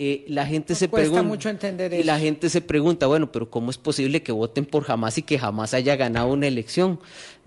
[0.00, 2.00] Eh, la gente se pregunta mucho entender eso.
[2.00, 5.22] y la gente se pregunta bueno pero cómo es posible que voten por jamás y
[5.22, 7.00] que jamás haya ganado una elección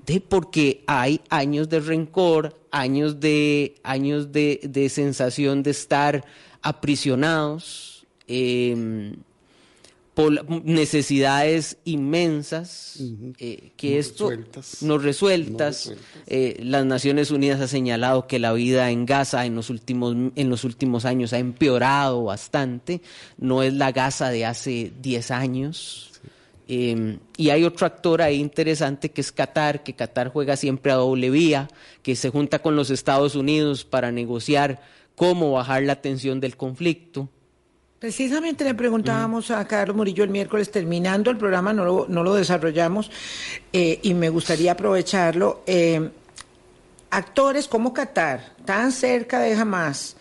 [0.06, 6.26] de porque hay años de rencor años de años de, de sensación de estar
[6.62, 9.14] aprisionados eh,
[10.14, 13.02] por necesidades inmensas
[13.40, 14.84] eh, que no esto resueltas.
[14.84, 15.94] no resueltas, No resueltas.
[16.28, 20.50] Eh, las Naciones Unidas ha señalado que la vida en Gaza en los últimos en
[20.50, 23.02] los últimos años ha empeorado bastante.
[23.38, 26.12] No es la Gaza de hace 10 años
[26.74, 30.96] eh, y hay otro actor ahí interesante que es Qatar, que Qatar juega siempre a
[30.96, 31.68] doble vía,
[32.02, 34.82] que se junta con los Estados Unidos para negociar
[35.18, 37.28] cómo bajar la tensión del conflicto.
[38.00, 42.36] Precisamente le preguntábamos a Carlos Murillo el miércoles, terminando el programa, no lo, no lo
[42.36, 43.12] desarrollamos
[43.74, 45.64] eh, y me gustaría aprovecharlo.
[45.68, 46.10] Eh,
[47.10, 50.16] actores como Qatar, tan cerca de Hamas,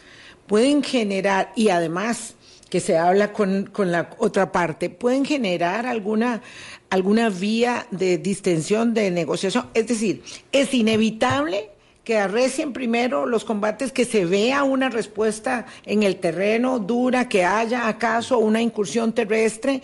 [0.49, 2.35] pueden generar, y además
[2.71, 6.41] que se habla con, con la otra parte, pueden generar alguna,
[6.89, 9.67] alguna vía de distensión, de negociación.
[9.75, 11.71] Es decir, es inevitable
[12.05, 17.45] que arrecien primero los combates, que se vea una respuesta en el terreno dura, que
[17.45, 19.83] haya acaso una incursión terrestre,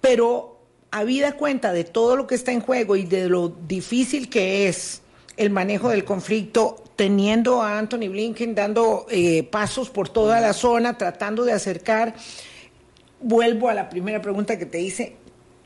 [0.00, 0.58] pero
[0.90, 5.02] habida cuenta de todo lo que está en juego y de lo difícil que es
[5.36, 10.96] el manejo del conflicto, teniendo a Anthony Blinken dando eh, pasos por toda la zona,
[10.96, 12.14] tratando de acercar,
[13.20, 15.16] vuelvo a la primera pregunta que te hice,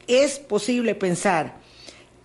[0.07, 1.57] ¿es posible pensar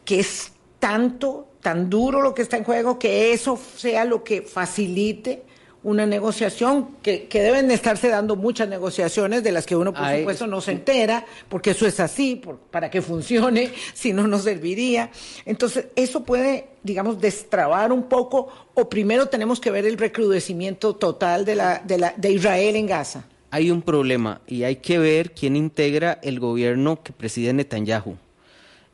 [0.05, 4.41] que es tanto, tan duro lo que está en juego, que eso sea lo que
[4.41, 5.43] facilite
[5.83, 10.03] una negociación, que, que deben de estarse dando muchas negociaciones de las que uno, por
[10.03, 14.25] Ay, supuesto, no se entera, porque eso es así, por- para que funcione, si no,
[14.27, 15.11] no serviría.
[15.45, 21.43] Entonces, eso puede, digamos, destrabar un poco, o primero tenemos que ver el recrudecimiento total
[21.43, 23.25] de, la, de, la, de Israel en Gaza.
[23.51, 28.15] Hay un problema y hay que ver quién integra el gobierno que preside Netanyahu.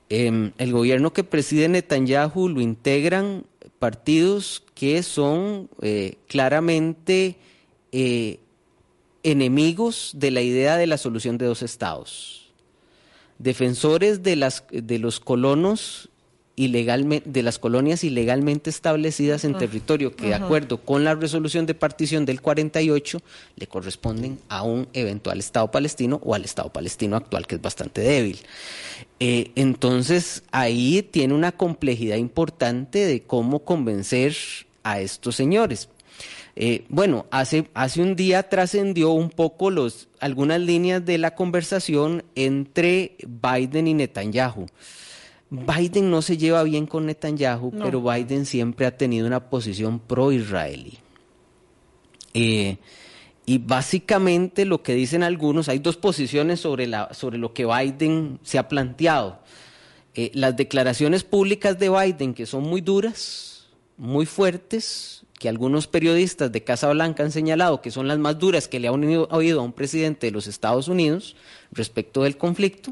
[0.10, 3.43] Em, el gobierno que preside Netanyahu lo integran
[3.80, 7.38] partidos que son eh, claramente
[7.92, 8.39] eh,
[9.24, 12.52] enemigos de la idea de la solución de dos estados.
[13.38, 14.36] Defensores de,
[15.00, 16.09] los colonos
[16.60, 21.74] ilegalmente, de las colonias ilegalmente establecidas en territorio que de acuerdo con la resolución de
[21.74, 23.22] partición del 48
[23.56, 28.02] le corresponden a un eventual Estado palestino o al Estado palestino actual que es bastante
[28.02, 28.39] débil.
[29.22, 34.36] Eh, entonces ahí tiene una complejidad importante de cómo convencer
[34.84, 35.88] a estos señores.
[36.58, 42.26] Eh, bueno, hace, hace un día trascendió un poco los, algunas líneas de la conversación
[42.36, 44.65] entre Biden y Netanyahu.
[45.51, 47.83] Biden no se lleva bien con Netanyahu, No.
[47.85, 50.99] pero Biden siempre ha tenido una posición pro-israelí.
[52.33, 52.77] Eh,
[53.45, 58.39] y básicamente lo que dicen algunos, hay dos posiciones sobre, la, sobre lo que Biden
[58.43, 59.39] se ha planteado.
[60.13, 66.51] Eh, las declaraciones públicas de Biden, que son muy duras, muy fuertes, que algunos periodistas
[66.51, 69.62] de Casa Blanca han señalado que son las más duras que le han oído- oído
[69.62, 71.35] a un presidente de los Estados Unidos
[71.71, 72.91] respecto del conflicto.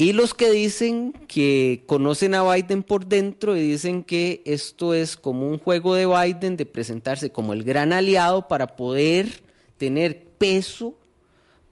[0.00, 5.14] Y los que dicen que conocen a Biden por dentro y dicen que esto es
[5.16, 9.42] como un juego de Biden de presentarse como el gran aliado para poder
[9.76, 10.94] tener peso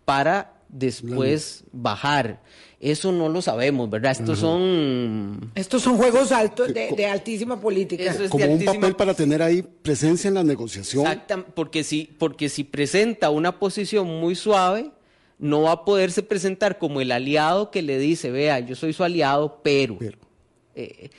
[0.04, 2.42] para después bajar.
[2.80, 4.12] Eso no lo sabemos, ¿verdad?
[4.12, 5.50] Estos son...
[5.54, 8.04] Estos son juegos altos de, de altísima política.
[8.04, 11.06] Eso es- Como un altísima- papel para tener ahí presencia en la negociación.
[11.06, 14.90] Exactam- porque si, porque si presenta una posición muy suave,
[15.38, 19.04] no va a poderse presentar como el aliado que le dice, vea, yo soy su
[19.04, 19.96] aliado, pero...
[19.98, 20.18] Pero-
[20.74, 21.10] Eh,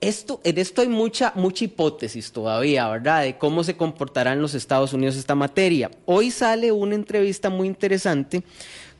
[0.00, 3.22] esto, en esto hay mucha, mucha hipótesis todavía, ¿verdad?
[3.22, 5.92] De cómo se comportarán los Estados Unidos esta materia.
[6.06, 8.42] Hoy sale una entrevista muy interesante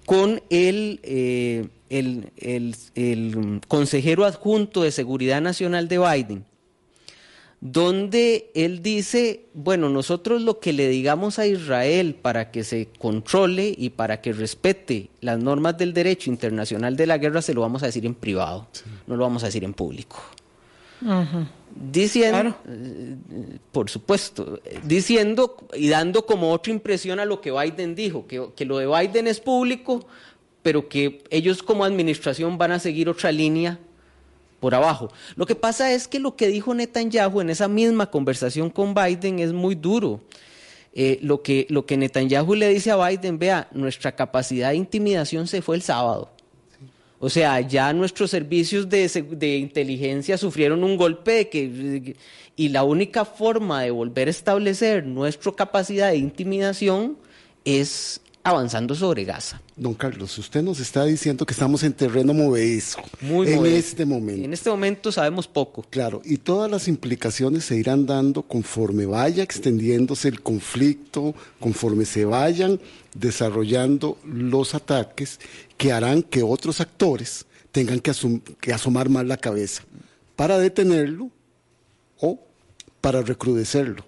[0.06, 6.44] con el, eh, el, el, el consejero adjunto de Seguridad Nacional de Biden,
[7.62, 13.72] donde él dice, bueno, nosotros lo que le digamos a Israel para que se controle
[13.78, 17.84] y para que respete las normas del derecho internacional de la guerra, se lo vamos
[17.84, 18.66] a decir en privado,
[19.06, 20.20] no lo vamos a decir en público.
[21.74, 23.16] Diciendo, eh,
[23.70, 28.48] por supuesto, eh, diciendo y dando como otra impresión a lo que Biden dijo, que,
[28.56, 30.04] que lo de Biden es público,
[30.62, 33.78] pero que ellos como administración van a seguir otra línea
[34.62, 35.10] por abajo.
[35.34, 39.40] Lo que pasa es que lo que dijo Netanyahu en esa misma conversación con Biden
[39.40, 40.20] es muy duro.
[40.94, 45.48] Eh, lo, que, lo que Netanyahu le dice a Biden, vea, nuestra capacidad de intimidación
[45.48, 46.30] se fue el sábado.
[47.18, 52.16] O sea, ya nuestros servicios de, de inteligencia sufrieron un golpe de que,
[52.54, 57.16] y la única forma de volver a establecer nuestra capacidad de intimidación
[57.64, 59.60] es avanzando sobre Gaza.
[59.76, 64.44] Don Carlos, usted nos está diciendo que estamos en terreno movedizo Muy en este momento.
[64.44, 65.84] En este momento sabemos poco.
[65.88, 72.24] Claro, y todas las implicaciones se irán dando conforme vaya extendiéndose el conflicto, conforme se
[72.24, 72.80] vayan
[73.14, 75.38] desarrollando los ataques
[75.76, 79.82] que harán que otros actores tengan que asomar más la cabeza
[80.36, 81.30] para detenerlo
[82.18, 82.40] o
[83.00, 84.04] para recrudecerlo.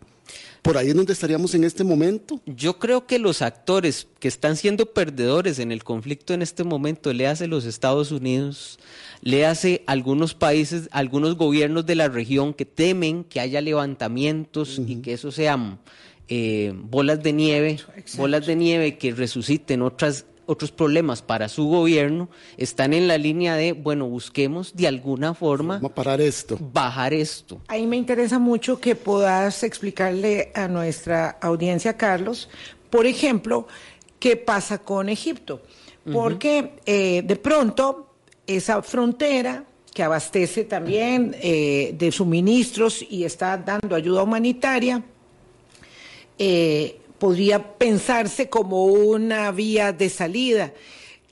[0.64, 2.40] Por ahí es donde estaríamos en este momento.
[2.46, 7.12] Yo creo que los actores que están siendo perdedores en el conflicto en este momento,
[7.12, 8.78] le hace los Estados Unidos,
[9.20, 15.02] le hace algunos países, algunos gobiernos de la región que temen que haya levantamientos y
[15.02, 15.80] que eso sean
[16.28, 18.12] eh, bolas de nieve, Exacto.
[18.16, 23.56] bolas de nieve que resuciten otras otros problemas para su gobierno, están en la línea
[23.56, 26.58] de, bueno, busquemos de alguna forma Vamos a parar esto.
[26.72, 27.60] bajar esto.
[27.68, 32.48] Ahí me interesa mucho que puedas explicarle a nuestra audiencia, Carlos,
[32.90, 33.66] por ejemplo,
[34.18, 35.62] qué pasa con Egipto.
[36.12, 38.14] Porque eh, de pronto
[38.46, 45.02] esa frontera que abastece también eh, de suministros y está dando ayuda humanitaria,
[46.38, 50.74] eh, podría pensarse como una vía de salida.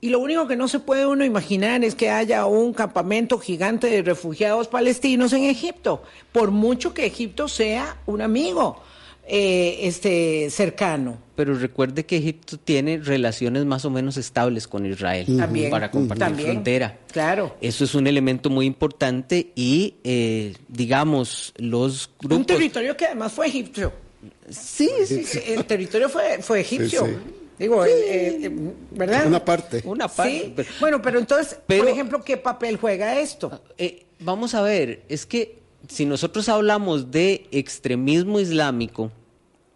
[0.01, 3.85] Y lo único que no se puede uno imaginar es que haya un campamento gigante
[3.85, 6.01] de refugiados palestinos en Egipto,
[6.31, 8.81] por mucho que Egipto sea un amigo
[9.27, 11.19] eh, este, cercano.
[11.35, 16.25] Pero recuerde que Egipto tiene relaciones más o menos estables con Israel También, para compartir
[16.25, 16.97] también, frontera.
[17.11, 17.55] claro.
[17.61, 22.47] Eso es un elemento muy importante y, eh, digamos, los Un grupos...
[22.47, 24.02] territorio que además fue egipcio.
[24.49, 25.39] Sí, sí, sí.
[25.47, 27.05] El territorio fue, fue egipcio.
[27.05, 27.33] Sí, sí.
[27.59, 28.51] Digo, eh, eh,
[28.91, 29.27] ¿verdad?
[29.27, 29.81] Una parte.
[29.85, 30.53] Una parte.
[30.55, 33.61] Pero- Bueno, pero entonces, Pero- por ejemplo, ¿qué papel juega esto?
[33.77, 39.11] Eh, vamos a ver, es que si nosotros hablamos de extremismo islámico,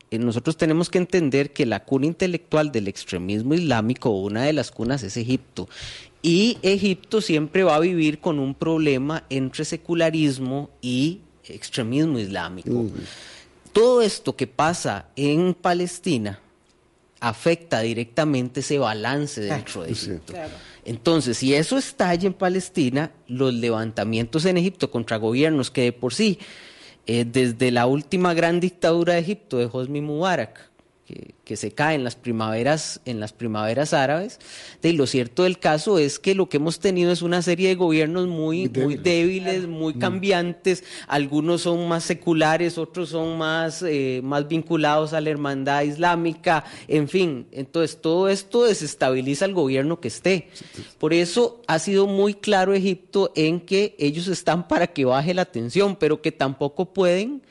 [0.09, 4.71] eh, nosotros tenemos que entender que la cuna intelectual del extremismo islámico, una de las
[4.71, 5.69] cunas, es Egipto.
[6.23, 12.85] Y Egipto siempre va a vivir con un problema entre secularismo y extremismo islámico.
[13.77, 16.39] Todo esto que pasa en Palestina
[17.19, 19.91] afecta directamente ese balance dentro de.
[19.91, 20.33] Egipto.
[20.83, 26.15] Entonces, si eso estalla en Palestina, los levantamientos en Egipto contra gobiernos que de por
[26.15, 26.39] sí,
[27.05, 30.66] eh, desde la última gran dictadura de Egipto, de Hosni Mubarak,
[31.07, 34.39] que, que se cae en las primaveras, en las primaveras árabes,
[34.83, 37.75] y lo cierto del caso es que lo que hemos tenido es una serie de
[37.75, 44.19] gobiernos muy, Muy muy débiles, muy cambiantes, algunos son más seculares, otros son más, eh,
[44.23, 50.09] más vinculados a la hermandad islámica, en fin, entonces todo esto desestabiliza al gobierno que
[50.09, 50.49] esté.
[50.97, 55.45] Por eso ha sido muy claro Egipto en que ellos están para que baje la
[55.45, 57.41] tensión, pero que tampoco pueden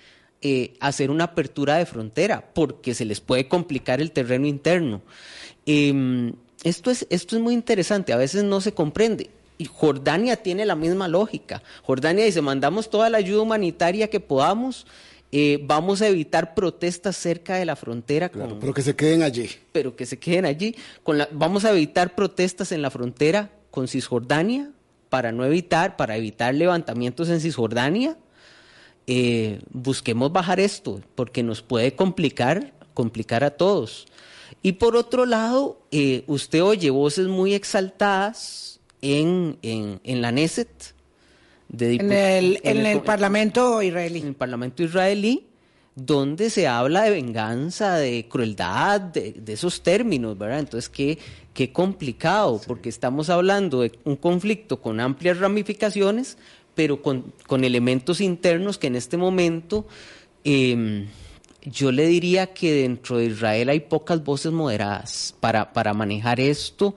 [0.42, 5.02] eh, hacer una apertura de frontera, porque se les puede complicar el terreno interno.
[5.64, 6.32] Em,
[6.64, 9.30] esto, es, esto es muy interesante, a veces no se comprende.
[9.58, 11.62] Y Jordania tiene la misma lógica.
[11.82, 14.86] Jordania dice, mandamos toda la ayuda humanitaria que podamos,
[15.32, 19.22] eh, vamos a evitar protestas cerca de la frontera Claro, con, pero que se queden
[19.22, 19.48] allí.
[19.72, 20.76] pero que se queden allí.
[21.02, 24.70] Con la- vamos a evitar protestas en la frontera con Cisjordania
[25.08, 28.16] para no evitar, para evitar levantamientos en Cisjordania.
[29.06, 34.06] Eh, busquemos bajar esto porque nos puede complicar, complicar a todos.
[34.62, 40.94] Y por otro lado, eh, usted oye voces muy exaltadas en, en, en la Neset.
[41.68, 44.20] De En el, en el Parlamento en israelí.
[44.22, 45.46] el Parlamento israelí,
[45.94, 50.60] donde se habla de venganza, de crueldad, de, de esos términos, ¿verdad?
[50.60, 51.18] Entonces, qué,
[51.54, 56.38] qué complicado, porque estamos hablando de un conflicto con amplias ramificaciones,
[56.76, 59.88] pero con, con elementos internos que en este momento
[60.44, 61.06] eh,
[61.68, 66.94] yo le diría que dentro de Israel hay pocas voces moderadas para, para manejar esto.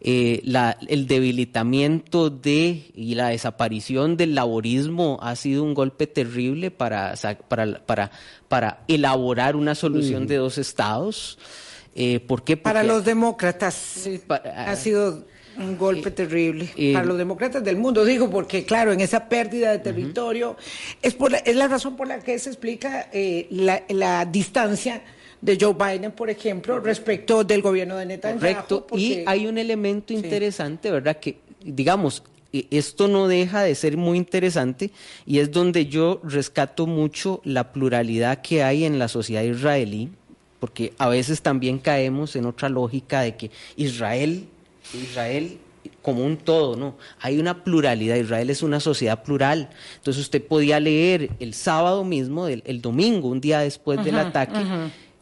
[0.00, 6.70] Eh, la, el debilitamiento de y la desaparición del laborismo ha sido un golpe terrible
[6.70, 7.14] para,
[7.48, 8.12] para, para,
[8.46, 11.36] para elaborar una solución de dos estados.
[11.96, 12.56] Eh, ¿Por qué?
[12.56, 15.24] Para los demócratas ha sido
[15.58, 19.78] un golpe terrible para los demócratas del mundo, digo, porque claro, en esa pérdida de
[19.78, 20.56] territorio
[21.00, 25.02] es, por la, es la razón por la que se explica eh, la, distancia
[25.40, 28.40] de Joe Biden, por ejemplo, respecto del gobierno de Netanyahu.
[28.40, 31.18] Correcto, y hay un elemento interesante, ¿verdad?
[31.18, 32.22] Que, digamos,
[32.52, 34.90] e, esto no deja de ser muy interesante
[35.26, 40.10] y es donde yo rescato mucho la pluralidad que hay en la sociedad israelí,
[40.60, 44.46] porque a veces también caemos en otra lógica de que Israel
[44.94, 45.58] Israel
[46.00, 46.96] como un todo, ¿no?
[47.20, 49.70] Hay una pluralidad, Israel es una sociedad plural.
[49.96, 54.58] Entonces usted podía leer el sábado mismo, el, domingo, un día después del ataque,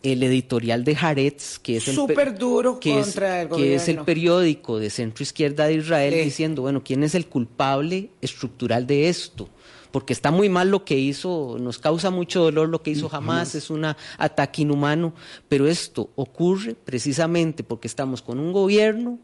[0.03, 1.97] el editorial de Haaretz, que es el
[2.39, 6.63] duro que contra es, el que es el periódico de centro izquierda de Israel, diciendo,
[6.63, 9.49] bueno, ¿quién es el culpable estructural de esto?
[9.91, 13.55] Porque está muy mal lo que hizo, nos causa mucho dolor lo que hizo Hamas,
[13.55, 15.15] es un ataque inhumano,
[15.49, 19.19] pero esto ocurre precisamente porque estamos con un gobierno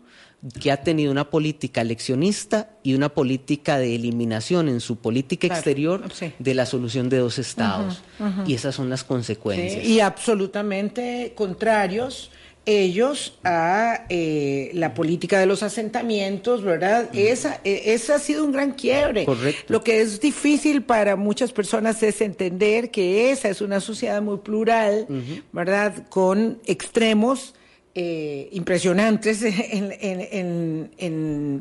[0.61, 6.05] que ha tenido una política eleccionista y una política de eliminación en su política exterior
[6.39, 8.03] de la solución de dos estados.
[8.47, 9.85] Y esas son las consecuencias.
[9.85, 12.31] y absolutamente contrarios
[12.67, 17.09] ellos a eh, la política de los asentamientos, ¿verdad?
[17.15, 19.25] Esa, e, esa ha sido un gran quiebre.
[19.25, 19.73] Correcto.
[19.73, 24.39] Lo que es difícil para muchas personas es entender que esa es una sociedad muy
[24.39, 25.07] plural,
[25.53, 26.09] ¿verdad?
[26.09, 27.55] Con extremos
[27.95, 30.91] eh, impresionantes en,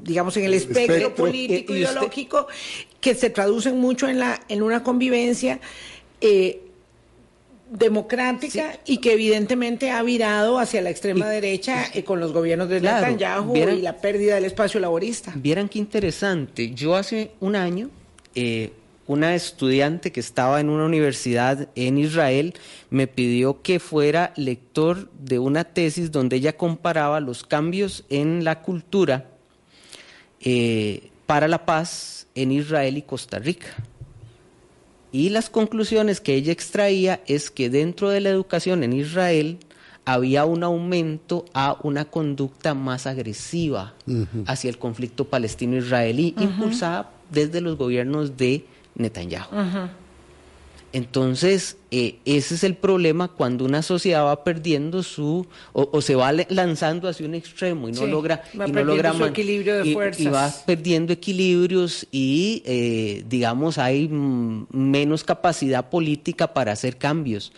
[0.03, 2.47] digamos, en el espectro, político, ideológico,
[2.99, 5.59] que se traducen mucho en, la, en una convivencia
[6.19, 6.64] eh,
[7.69, 12.81] democrática y que evidentemente ha virado hacia la extrema derecha eh, con los gobiernos de
[12.81, 15.33] Netanyahu y la pérdida del espacio laborista.
[15.35, 16.71] Vieran qué interesante.
[16.73, 17.89] Yo hace un año
[19.07, 22.55] una estudiante que estaba en una universidad en Israel
[22.89, 28.61] me pidió que fuera lector de una tesis donde ella comparaba los cambios en la
[28.61, 29.25] cultura
[30.41, 33.67] eh, para la paz en Israel y Costa Rica.
[35.15, 39.59] Y las conclusiones que ella extraía es que dentro de la educación en Israel
[40.03, 43.93] había un aumento a una conducta más agresiva
[44.45, 49.47] hacia el conflicto palestino-israelí, impulsada desde los gobiernos de Netanyahu.
[50.95, 56.31] Entonces, eh, ese es el problema cuando una sociedad va perdiendo su, o, se va
[56.47, 60.21] lanzando hacia un extremo y no logra, y no logra su equilibrio de fuerzas.
[60.21, 67.51] Y, va perdiendo equilibrios y, eh, digamos, hay menos capacidad política para hacer cambios.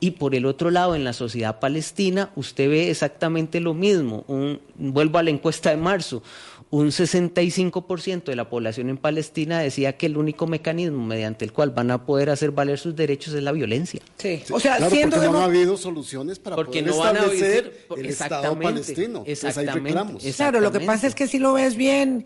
[0.00, 4.24] Y por el otro lado, en la sociedad palestina, usted ve exactamente lo mismo.
[4.26, 6.24] Un, vuelvo a la encuesta de marzo
[6.70, 11.70] un 65% de la población en Palestina decía que el único mecanismo mediante el cual
[11.70, 14.00] van a poder hacer valer sus derechos es la violencia.
[14.16, 19.24] Sí, o sea, claro, porque no ha habido soluciones para poder establecer el Estado palestino.
[19.26, 22.24] Exactamente, Claro, lo que pasa es que si lo ves bien,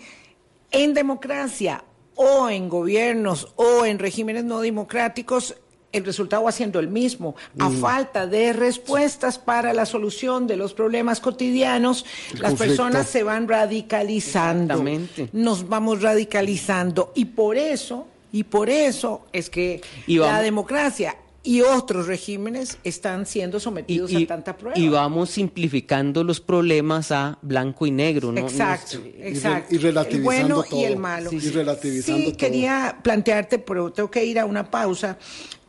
[0.71, 1.85] en democracia
[2.15, 5.57] o en gobiernos o en regímenes no democráticos,
[5.95, 7.35] el resultado va siendo el mismo.
[7.59, 7.77] A mm.
[7.79, 12.05] falta de respuestas para la solución de los problemas cotidianos,
[12.39, 14.85] las personas se van radicalizando.
[15.33, 17.13] Nos vamos radicalizando.
[17.15, 21.17] Y por eso, y por eso es que la democracia
[21.47, 24.79] y otros regímenes están siendo sometidos a tanta prueba.
[24.79, 28.41] Y vamos simplificando los problemas a blanco y negro, ¿no?
[28.41, 29.75] Exacto, exacto.
[29.75, 31.31] Y, relativizando el bueno y el malo.
[31.31, 35.19] Sí, y relativizando sí quería plantearte, pero tengo que ir a una pausa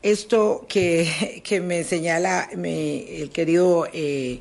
[0.02, 4.40] esto que, me señala el querido eh,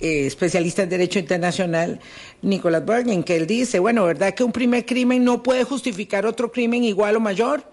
[0.00, 2.00] eh, especialista en Derecho Internacional,
[2.42, 6.52] Nicolás Bergen, que él dice, bueno, ¿verdad que un primer crimen no puede justificar otro
[6.52, 7.64] crimen igual o mayor?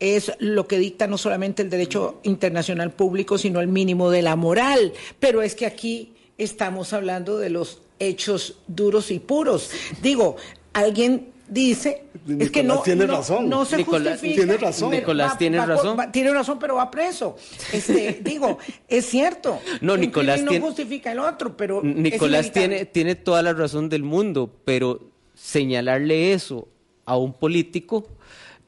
[0.00, 4.36] Es lo que dicta no solamente el derecho internacional público, sino el mínimo de la
[4.36, 4.92] moral.
[5.18, 9.70] Pero es que aquí estamos hablando de los hechos duros y puros.
[10.00, 10.36] Digo,
[10.72, 12.04] alguien dice
[12.38, 13.48] es que no tiene no, razón.
[13.48, 14.42] no se Nicolás, justifica.
[14.42, 14.90] Tiene razón.
[14.90, 15.98] Nicolás tiene razón.
[16.12, 17.36] tiene razón, pero va preso.
[17.72, 19.60] Este, digo, es cierto.
[19.80, 24.50] No, Nicolás no justifica el otro, pero Nicolás tiene tiene toda la razón del mundo,
[24.64, 25.00] pero
[25.34, 26.68] señalarle eso
[27.04, 28.06] a un político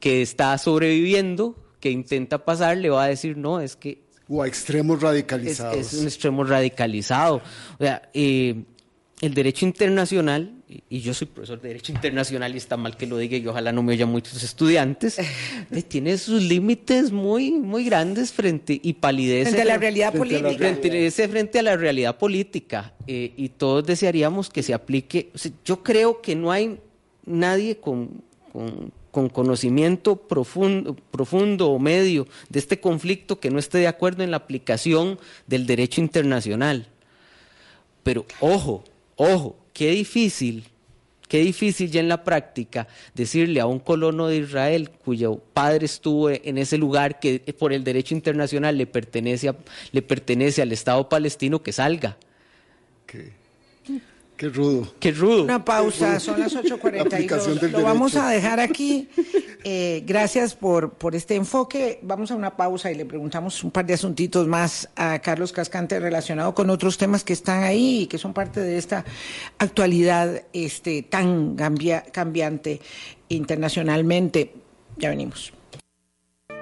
[0.01, 4.47] que está sobreviviendo, que intenta pasar, le va a decir no, es que o a
[4.47, 5.77] extremos radicalizados.
[5.77, 7.41] Es, un extremo radicalizado.
[7.77, 8.63] O sea, eh,
[9.19, 13.17] el derecho internacional y yo soy profesor de Derecho Internacional y está mal que lo
[13.17, 15.17] diga y ojalá no me oyan muchos estudiantes,
[15.87, 20.39] tiene sus límites muy, muy grandes frente y palidece frente a la realidad frente a
[20.39, 20.79] la política.
[20.81, 25.29] frente, frente a la realidad política eh, y todos desearíamos que se aplique.
[25.35, 26.79] o sea, yo creo que no hay
[27.25, 33.77] nadie con, con- con conocimiento profundo, profundo o medio de este conflicto que no esté
[33.79, 36.87] de acuerdo en la aplicación del derecho internacional.
[38.03, 38.83] Pero ojo,
[39.17, 40.63] ojo, qué difícil,
[41.27, 46.29] qué difícil ya en la práctica decirle a un colono de Israel cuyo padre estuvo
[46.29, 49.55] en ese lugar que por el derecho internacional le pertenece, a-
[49.91, 52.17] le pertenece al Estado palestino que salga.
[54.41, 54.91] Qué rudo.
[54.99, 55.43] Qué rudo.
[55.43, 57.59] Una pausa, son las La aplicación 8.42.
[57.59, 58.27] del Lo vamos derecho.
[58.27, 59.07] a dejar aquí.
[59.63, 61.99] Eh, gracias por, por este enfoque.
[62.01, 65.99] Vamos a una pausa y le preguntamos un par de asuntitos más a Carlos Cascante
[65.99, 69.05] relacionado con otros temas que están ahí y que son parte de esta
[69.59, 72.81] actualidad este, tan cambia- cambiante
[73.29, 74.55] internacionalmente.
[74.97, 75.53] Ya venimos.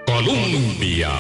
[0.05, 1.11] Colombia.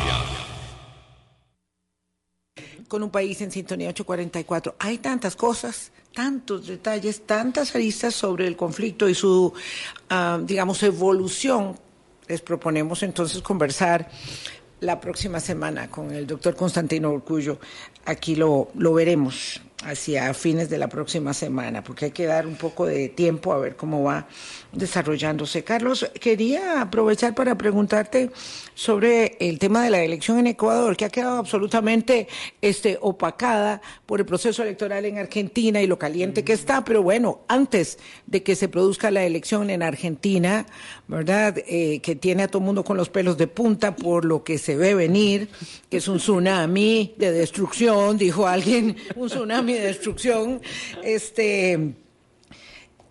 [2.89, 4.75] con un país en sintonía 844.
[4.79, 9.53] Hay tantas cosas, tantos detalles, tantas aristas sobre el conflicto y su,
[10.09, 11.77] ah, digamos, evolución.
[12.27, 14.09] Les proponemos entonces conversar
[14.81, 17.59] la próxima semana con el doctor Constantino Orcullo.
[18.05, 22.55] Aquí lo, lo veremos hacia fines de la próxima semana, porque hay que dar un
[22.55, 24.27] poco de tiempo a ver cómo va
[24.73, 25.63] desarrollándose.
[25.63, 28.29] Carlos, quería aprovechar para preguntarte
[28.73, 32.27] sobre el tema de la elección en Ecuador, que ha quedado absolutamente
[32.61, 37.41] este, opacada por el proceso electoral en Argentina y lo caliente que está, pero bueno,
[37.47, 40.65] antes de que se produzca la elección en Argentina,
[41.07, 41.57] ¿verdad?
[41.67, 44.57] Eh, que tiene a todo el mundo con los pelos de punta por lo que
[44.57, 45.49] se ve venir,
[45.89, 50.61] que es un tsunami de destrucción, dijo alguien, un tsunami de destrucción,
[51.03, 51.93] este...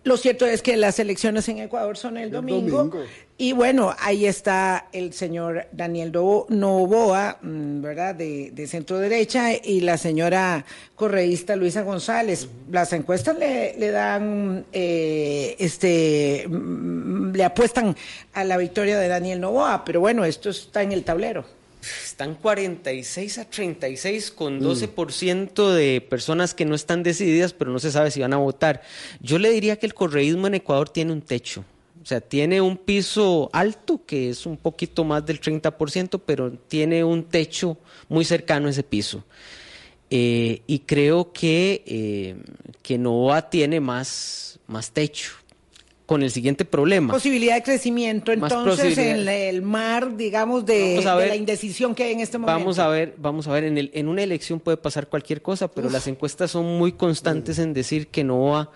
[0.05, 2.85] Lo cierto es que las elecciones en Ecuador son el domingo.
[2.85, 3.03] domingo.
[3.37, 8.15] Y bueno, ahí está el señor Daniel Novoa, mm, ¿verdad?
[8.15, 12.49] De, de centro derecha, y la señora correísta Luisa González.
[12.69, 17.95] Las encuestas le, le dan, eh, este, mm, le apuestan
[18.33, 21.58] a la victoria de Daniel Novoa, pero bueno, esto está en el tablero.
[21.81, 27.91] Están 46 a 36 con 12% de personas que no están decididas, pero no se
[27.91, 28.81] sabe si van a votar.
[29.21, 31.63] Yo le diría que el correísmo en Ecuador tiene un techo.
[32.01, 37.03] O sea, tiene un piso alto, que es un poquito más del 30%, pero tiene
[37.03, 37.77] un techo
[38.07, 39.23] muy cercano a ese piso.
[40.09, 42.35] Eh, y creo que, eh,
[42.81, 45.38] que Novoa tiene más, más techo.
[46.09, 47.13] Con el siguiente problema.
[47.13, 52.39] Posibilidad de crecimiento, entonces, en el mar, digamos, de, la indecisión que hay en este
[52.39, 52.57] momento.
[52.59, 55.67] Vamos a ver, vamos a ver, en, el, en una elección puede pasar cualquier cosa,
[55.67, 58.71] pero las encuestas son muy constantes en decir que Novoa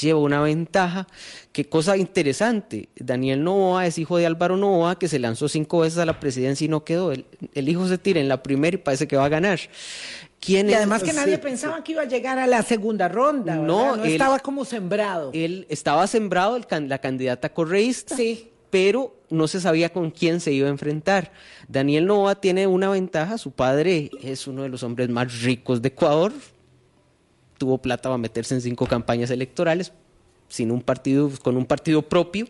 [0.00, 1.06] lleva una ventaja.
[1.52, 5.98] Qué cosa interesante, Daniel Novoa es hijo de Álvaro Novoa, que se lanzó cinco veces
[5.98, 7.12] a la presidencia y no quedó.
[7.12, 9.60] El, el hijo se tira en la primera y parece que va a ganar.
[10.40, 13.56] ¿Quién Y además que nadie pensaba que iba a llegar a la segunda ronda.
[13.56, 15.30] No, no él- estaba como sembrado.
[15.34, 18.50] Él estaba sembrado el can- la candidata correísta, Sí.
[18.70, 21.30] pero no se sabía con quién se iba a enfrentar.
[21.68, 25.88] Daniel Nova tiene una ventaja, su padre es uno de los hombres más ricos de
[25.88, 26.32] Ecuador,
[27.58, 29.92] tuvo plata para meterse en cinco campañas electorales,
[30.48, 32.46] sin un partido, con un partido propio.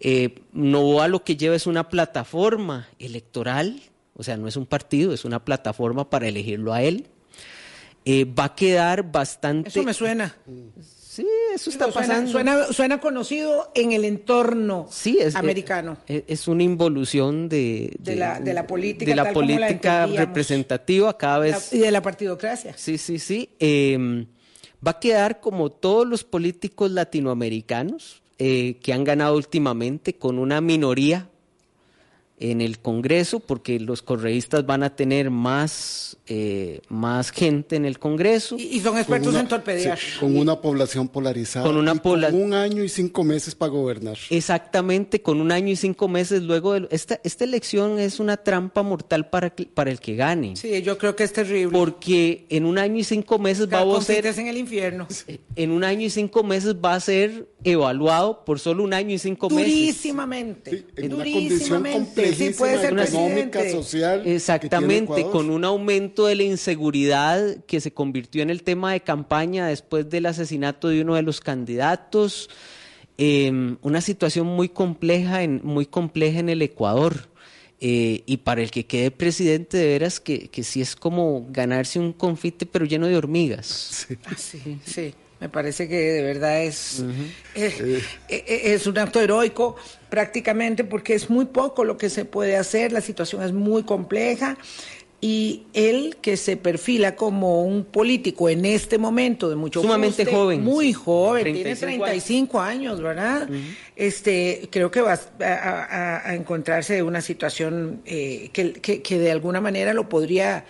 [0.00, 3.82] Eh, Novoa lo que lleva es una plataforma electoral,
[4.20, 7.06] o sea, no es un partido, es una plataforma para elegirlo a él.
[8.04, 9.68] Eh, va a quedar bastante...
[9.68, 10.34] Eso me suena.
[10.80, 12.30] Sí, eso está suena, pasando.
[12.30, 15.96] Suena, suena conocido en el entorno Sí, es, americano.
[16.06, 21.38] Es, es una involución de, De la- de la política de la política representativa cada
[21.38, 21.72] La- vez.
[21.72, 22.74] y de la partidocracia.
[22.76, 23.50] Sí, sí, sí.
[23.58, 24.26] Eh,
[24.86, 30.60] va a quedar como todos los políticos latinoamericanos eh, que han ganado últimamente con una
[30.60, 31.28] minoría
[32.40, 37.98] en el Congreso, porque los correístas van a tener más, eh, más gente en el
[37.98, 38.56] Congreso.
[38.56, 39.98] Y, y son expertos una- en torpedear.
[39.98, 41.66] sí, con una población polarizada.
[41.66, 44.16] Con una y pobla- con un año y cinco meses para gobernar.
[44.30, 46.86] Exactamente, con un año y cinco meses luego de...
[46.92, 50.54] Esta, esta elección es una trampa mortal para, que- para el que gane.
[50.54, 51.76] Sí, yo creo que es terrible.
[51.76, 54.24] Porque en un año y cinco meses va a ser...
[54.26, 55.08] En el infierno.
[55.56, 59.18] En un año y cinco meses va a ser evaluado por solo un año y
[59.18, 59.66] cinco meses.
[59.72, 60.70] Durísimamente.
[60.70, 62.34] Sí, en una condición durísimamente.
[62.34, 63.82] Sí, puede ser complejísima económica, presidente.
[63.82, 64.22] social.
[64.26, 69.66] Exactamente, con un aumento de la inseguridad que se convirtió en el tema de campaña
[69.66, 72.50] después del asesinato de uno de los candidatos,
[73.18, 77.28] eh, una situación muy compleja en, muy compleja en el Ecuador.
[77.82, 81.98] Eh, y para el que quede presidente, de veras que, que sí es como ganarse
[81.98, 84.06] un confite pero lleno de hormigas.
[84.26, 85.14] Ah, sí, sí.
[85.40, 87.02] Me parece que de verdad es,
[87.54, 89.74] eh, eh, es un acto heroico
[90.10, 94.58] prácticamente porque es muy poco lo que se puede hacer, la situación es muy compleja
[95.20, 100.62] y él que se perfila como un político en este momento de mucho sumamente joven.
[100.62, 103.48] muy joven tiene 35 años, verdad
[103.96, 110.08] este creo que va a, encontrarse una situación eh, que, que, de alguna manera lo
[110.08, 110.64] podría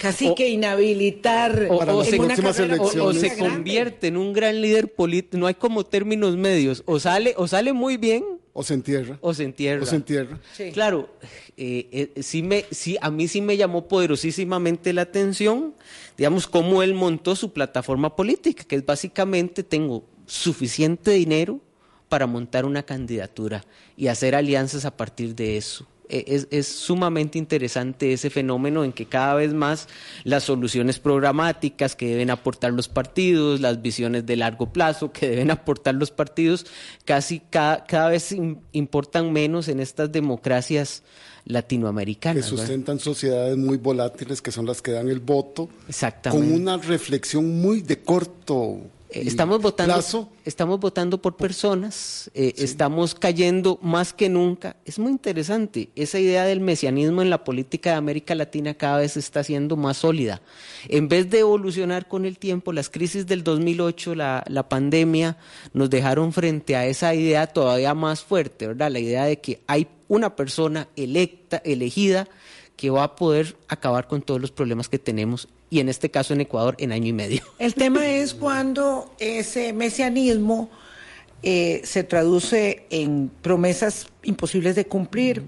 [0.00, 5.84] casi que inhabilitar o, se, se convierte en un gran líder político no hay como
[5.84, 8.22] términos medios o sale o sale muy bien
[8.52, 9.18] o se entierra.
[9.22, 9.82] O se entierra.
[9.82, 10.38] O se entierra.
[10.74, 11.08] Claro,
[11.56, 15.74] eh, eh, sí me, sí, a mí sí me llamó poderosísimamente la atención,
[16.18, 21.60] digamos, cómo él montó su plataforma política, que es básicamente tengo suficiente dinero
[22.10, 23.64] para montar una candidatura
[23.96, 25.86] y hacer alianzas a partir de eso.
[26.12, 29.88] E, es, sumamente interesante ese fenómeno en que cada vez más
[30.24, 35.50] las soluciones programáticas que deben aportar los partidos, las visiones de largo plazo que deben
[35.50, 36.66] aportar los partidos,
[37.06, 38.36] casi cada, cada vez
[38.72, 41.02] importan menos en estas democracias
[41.46, 42.44] latinoamericanas.
[42.44, 45.70] Que sustentan sociedades muy volátiles que son las que dan el voto.
[45.88, 46.46] Exactamente.
[46.46, 48.82] Con una reflexión muy de corto
[49.14, 54.76] Estamos votando, estamos votando por personas, eh, estamos cayendo más que nunca.
[54.84, 55.90] Es muy interesante.
[55.94, 59.98] Esa idea del mesianismo en la política de América Latina cada vez está siendo más
[59.98, 60.40] sólida.
[60.88, 65.36] En vez de evolucionar con el tiempo, las crisis del 2008, la, la pandemia,
[65.72, 68.90] nos dejaron frente a esa idea todavía más fuerte, ¿verdad?
[68.90, 72.28] La idea de que hay una persona electa, elegida,
[72.76, 76.34] que va a poder acabar con todos los problemas que tenemos y en este caso
[76.34, 77.42] en Ecuador en año y medio.
[77.58, 80.70] El tema es cuando ese mesianismo
[81.42, 85.42] eh, se traduce en promesas imposibles de cumplir.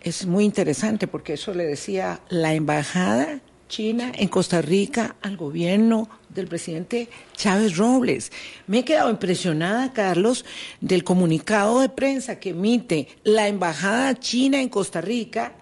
[0.00, 6.08] Es muy interesante porque eso le decía la embajada china en Costa Rica al gobierno
[6.28, 8.30] del presidente Chávez Robles.
[8.66, 10.44] Me he quedado impresionada, Carlos,
[10.80, 15.54] del comunicado de prensa que emite la embajada china en Costa Rica,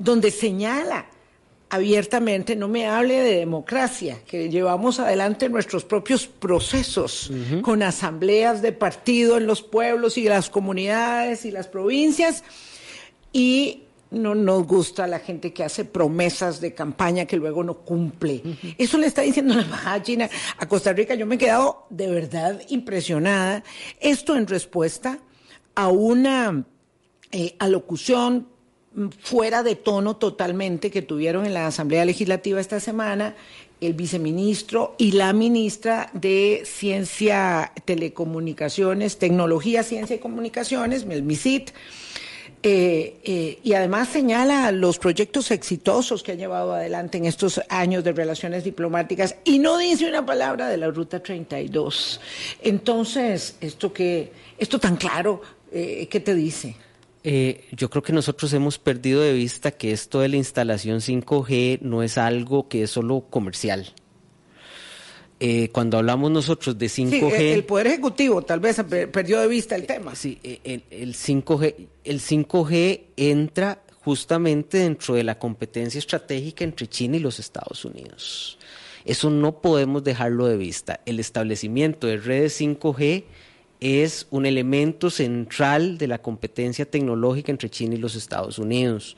[0.00, 1.06] donde señala
[1.68, 7.30] abiertamente, no me hable de democracia, que llevamos adelante nuestros propios procesos
[7.62, 12.42] con asambleas de partido en los pueblos y las comunidades y las provincias
[13.32, 18.42] y no nos gusta la gente que hace promesas de campaña que luego no cumple.
[18.76, 21.14] Eso le está diciendo la embajada china a Costa Rica.
[21.14, 23.62] Yo me he quedado de verdad impresionada.
[24.00, 25.20] Esto en respuesta
[25.76, 26.64] a una
[27.30, 28.48] eh, alocución
[29.20, 33.36] fuera de tono totalmente que tuvieron en la Asamblea Legislativa esta semana
[33.80, 41.70] el viceministro y la ministra de Ciencia, Telecomunicaciones, Tecnología, Ciencia y Comunicaciones, el MISIT,
[42.62, 48.04] eh, eh, y además señala los proyectos exitosos que ha llevado adelante en estos años
[48.04, 52.20] de relaciones diplomáticas y no dice una palabra de la Ruta 32.
[52.60, 55.40] Entonces, esto que, esto tan claro,
[55.72, 56.76] eh, ¿qué te dice?
[57.22, 61.80] Eh, yo creo que nosotros hemos perdido de vista que esto de la instalación 5G
[61.82, 63.92] no es algo que es solo comercial.
[65.38, 67.36] Eh, cuando hablamos nosotros de 5G...
[67.38, 70.14] Sí, el Poder Ejecutivo tal vez perdió de vista el tema.
[70.14, 77.16] Sí, el, el, 5G, el 5G entra justamente dentro de la competencia estratégica entre China
[77.16, 78.58] y los Estados Unidos.
[79.04, 81.00] Eso no podemos dejarlo de vista.
[81.06, 83.24] El establecimiento de redes 5G
[83.80, 89.16] es un elemento central de la competencia tecnológica entre China y los Estados Unidos.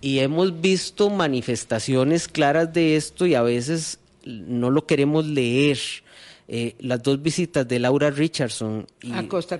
[0.00, 5.78] Y hemos visto manifestaciones claras de esto y a veces no lo queremos leer.
[6.46, 9.56] Eh, las dos visitas de Laura Richardson a, Costa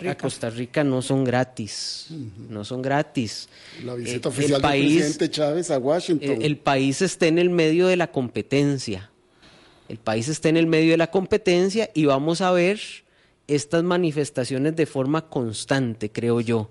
[0.51, 0.85] Rica.
[0.85, 2.09] no son gratis,
[2.51, 3.49] no son gratis.
[3.83, 6.43] La visita eh, oficial del presidente Chávez a Washington.
[6.43, 9.11] el país está en el medio de la competencia.
[9.89, 12.79] El país está en el medio de la competencia y vamos a ver
[13.49, 16.71] estas manifestaciones de forma constante, creo yo.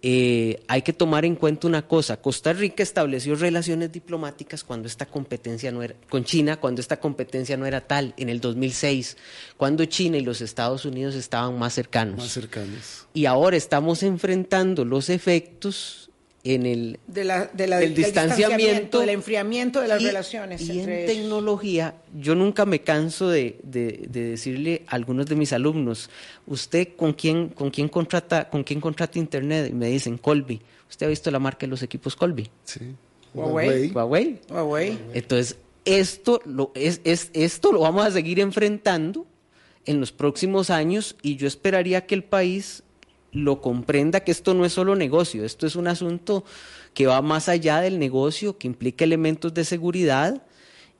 [0.00, 5.06] Eh, hay que tomar en cuenta una cosa, Costa Rica estableció relaciones diplomáticas cuando esta
[5.06, 9.16] competencia no era, con China, cuando esta competencia no era tal, en el 2006,
[9.56, 12.18] cuando China y los Estados Unidos estaban más cercanos.
[12.18, 13.08] Más cercanos.
[13.12, 16.07] Y ahora estamos enfrentando los efectos
[16.54, 20.62] en el de la, del, distanciamiento, del enfriamiento de las relaciones.
[20.62, 26.08] Y en tecnología, yo nunca me canso de, decirle a algunos de mis alumnos,
[26.46, 29.68] ¿usted con quién, con quién contrata, con quién contrata internet?
[29.70, 30.60] Y me dicen, Colby.
[30.88, 32.48] ¿Usted ha visto la marca de los equipos Colby?
[32.64, 32.80] Sí.
[33.34, 33.90] Huawei.
[33.90, 34.40] Huawei.
[34.48, 34.98] Huawei.
[35.12, 39.26] Entonces, esto lo, es, es, esto lo vamos a seguir enfrentando
[39.84, 42.82] en los próximos años y yo esperaría que el país
[43.32, 46.44] lo comprenda que esto no es solo negocio, esto es un asunto
[46.94, 50.42] que va más allá del negocio, que implica elementos de seguridad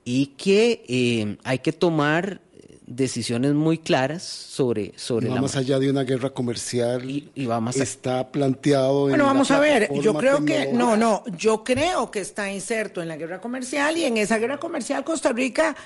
[0.05, 2.41] y que eh, hay que tomar
[2.87, 7.09] decisiones muy claras sobre, sobre va la más allá de una guerra comercial.
[7.11, 10.43] Y- y va más a- está planteado en Bueno, la vamos a ver, yo creo
[10.45, 14.39] que, no, no, yo creo que está inserto en la guerra comercial y en esa
[14.39, 15.76] guerra comercial Costa Rica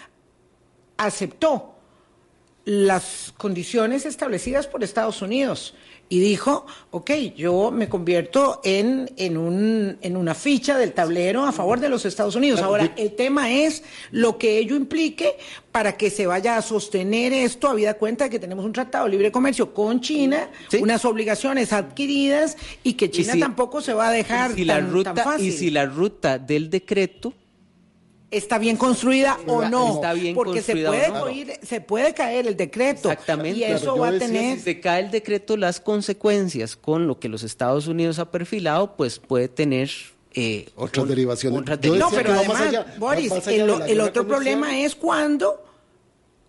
[0.96, 1.74] aceptó
[2.64, 5.74] las condiciones establecidas por Estados Unidos
[6.12, 11.52] y dijo, ok, yo me convierto en, en, un, en una ficha del tablero a
[11.52, 12.60] favor de los Estados Unidos.
[12.60, 15.38] Ahora, el tema es lo que ello implique
[15.70, 19.12] para que se vaya a sostener esto, habida cuenta de que tenemos un tratado de
[19.12, 20.76] libre comercio con China, Sí.
[20.82, 24.74] unas obligaciones adquiridas y que Y China si- tampoco se va a dejar si la
[24.74, 25.46] tan, tan ruta fácil.
[25.46, 27.32] y si la ruta del decreto
[28.32, 31.24] está bien construida o no, está bien porque se construida o puede, no.
[31.52, 33.60] oír- se puede caer el decreto Exactamente.
[33.60, 37.20] y eso Claro, va a tener si se cae el decreto las consecuencias con lo
[37.20, 39.90] que los Estados Unidos ha perfilado pues puede tener
[40.34, 41.60] eh, Otras un- derivaciones.
[41.60, 44.26] otras Yo No, pero además, allá, Boris, el, otro comercial.
[44.26, 45.62] problema es cuando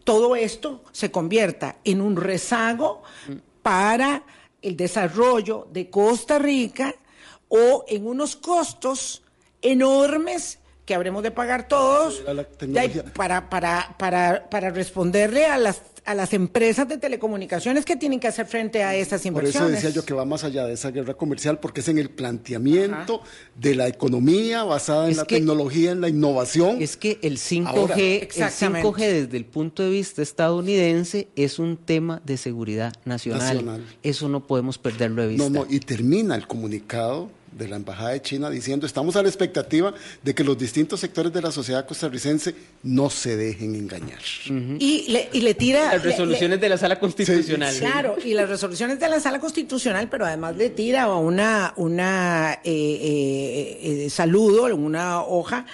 [0.05, 3.03] todo esto se convierta en un rezago
[3.61, 4.23] para
[4.61, 6.95] el desarrollo de Costa Rica
[7.49, 9.21] o en unos costos
[9.61, 12.21] enormes que habremos de pagar todos
[13.15, 18.27] para, para, para, para responderle a las, a las empresas de telecomunicaciones que tienen que
[18.27, 19.77] hacer frente a esas Por inversiones.
[19.79, 22.09] eso decía yo que va más allá de esa guerra comercial, porque es en el
[22.09, 23.21] planteamiento
[23.55, 26.81] de la economía basada en Es la que- tecnología, en la innovación.
[26.81, 28.85] Es que el 5G, Ahora- el Exactamente.
[28.87, 33.39] 5G desde el punto de vista estadounidense es un tema de seguridad nacional.
[33.55, 33.85] Nacional.
[34.03, 35.49] Eso no podemos perderlo de vista.
[35.49, 39.27] No, no, y termina el comunicado de la Embajada de China diciendo, estamos a la
[39.29, 44.19] expectativa de que los distintos sectores de la sociedad costarricense no se dejen engañar.
[44.79, 45.85] y, le, y le tira...
[45.85, 47.75] Las le- le- resoluciones de la sala constitucional.
[47.77, 52.71] Claro, y las resoluciones de la sala constitucional, pero además le tira una, una eh,
[52.73, 55.65] eh, eh, saludo, una hoja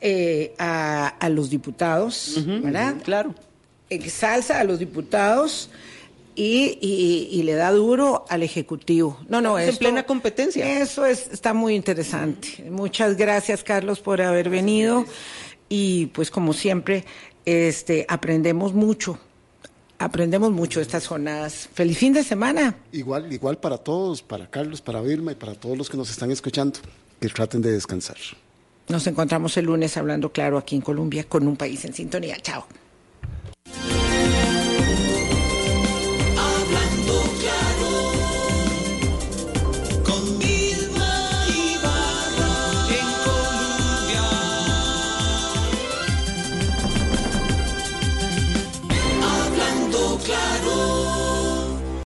[0.00, 2.96] eh, a, a los diputados, ¿verdad?
[3.04, 3.34] Claro.
[3.88, 5.70] Exalza a los diputados
[6.36, 9.18] y, y- y le da duro al Ejecutivo.
[9.28, 10.80] No, no, Es en plena competencia.
[10.80, 12.64] Eso es, está muy interesante.
[12.70, 15.04] Muchas gracias, Carlos, por haber venido.
[15.68, 17.04] Y pues como siempre,
[17.44, 19.18] este, aprendemos mucho.
[19.98, 21.68] Aprendemos mucho estas jornadas.
[21.72, 22.76] Feliz fin de semana.
[22.92, 26.30] Igual, igual para todos, para Carlos, para Vilma y para todos los que nos están
[26.30, 26.78] escuchando,
[27.18, 28.18] que traten de descansar.
[28.88, 32.36] Nos encontramos el lunes hablando claro aquí en Colombia con un país en sintonía.
[32.42, 32.66] Chao.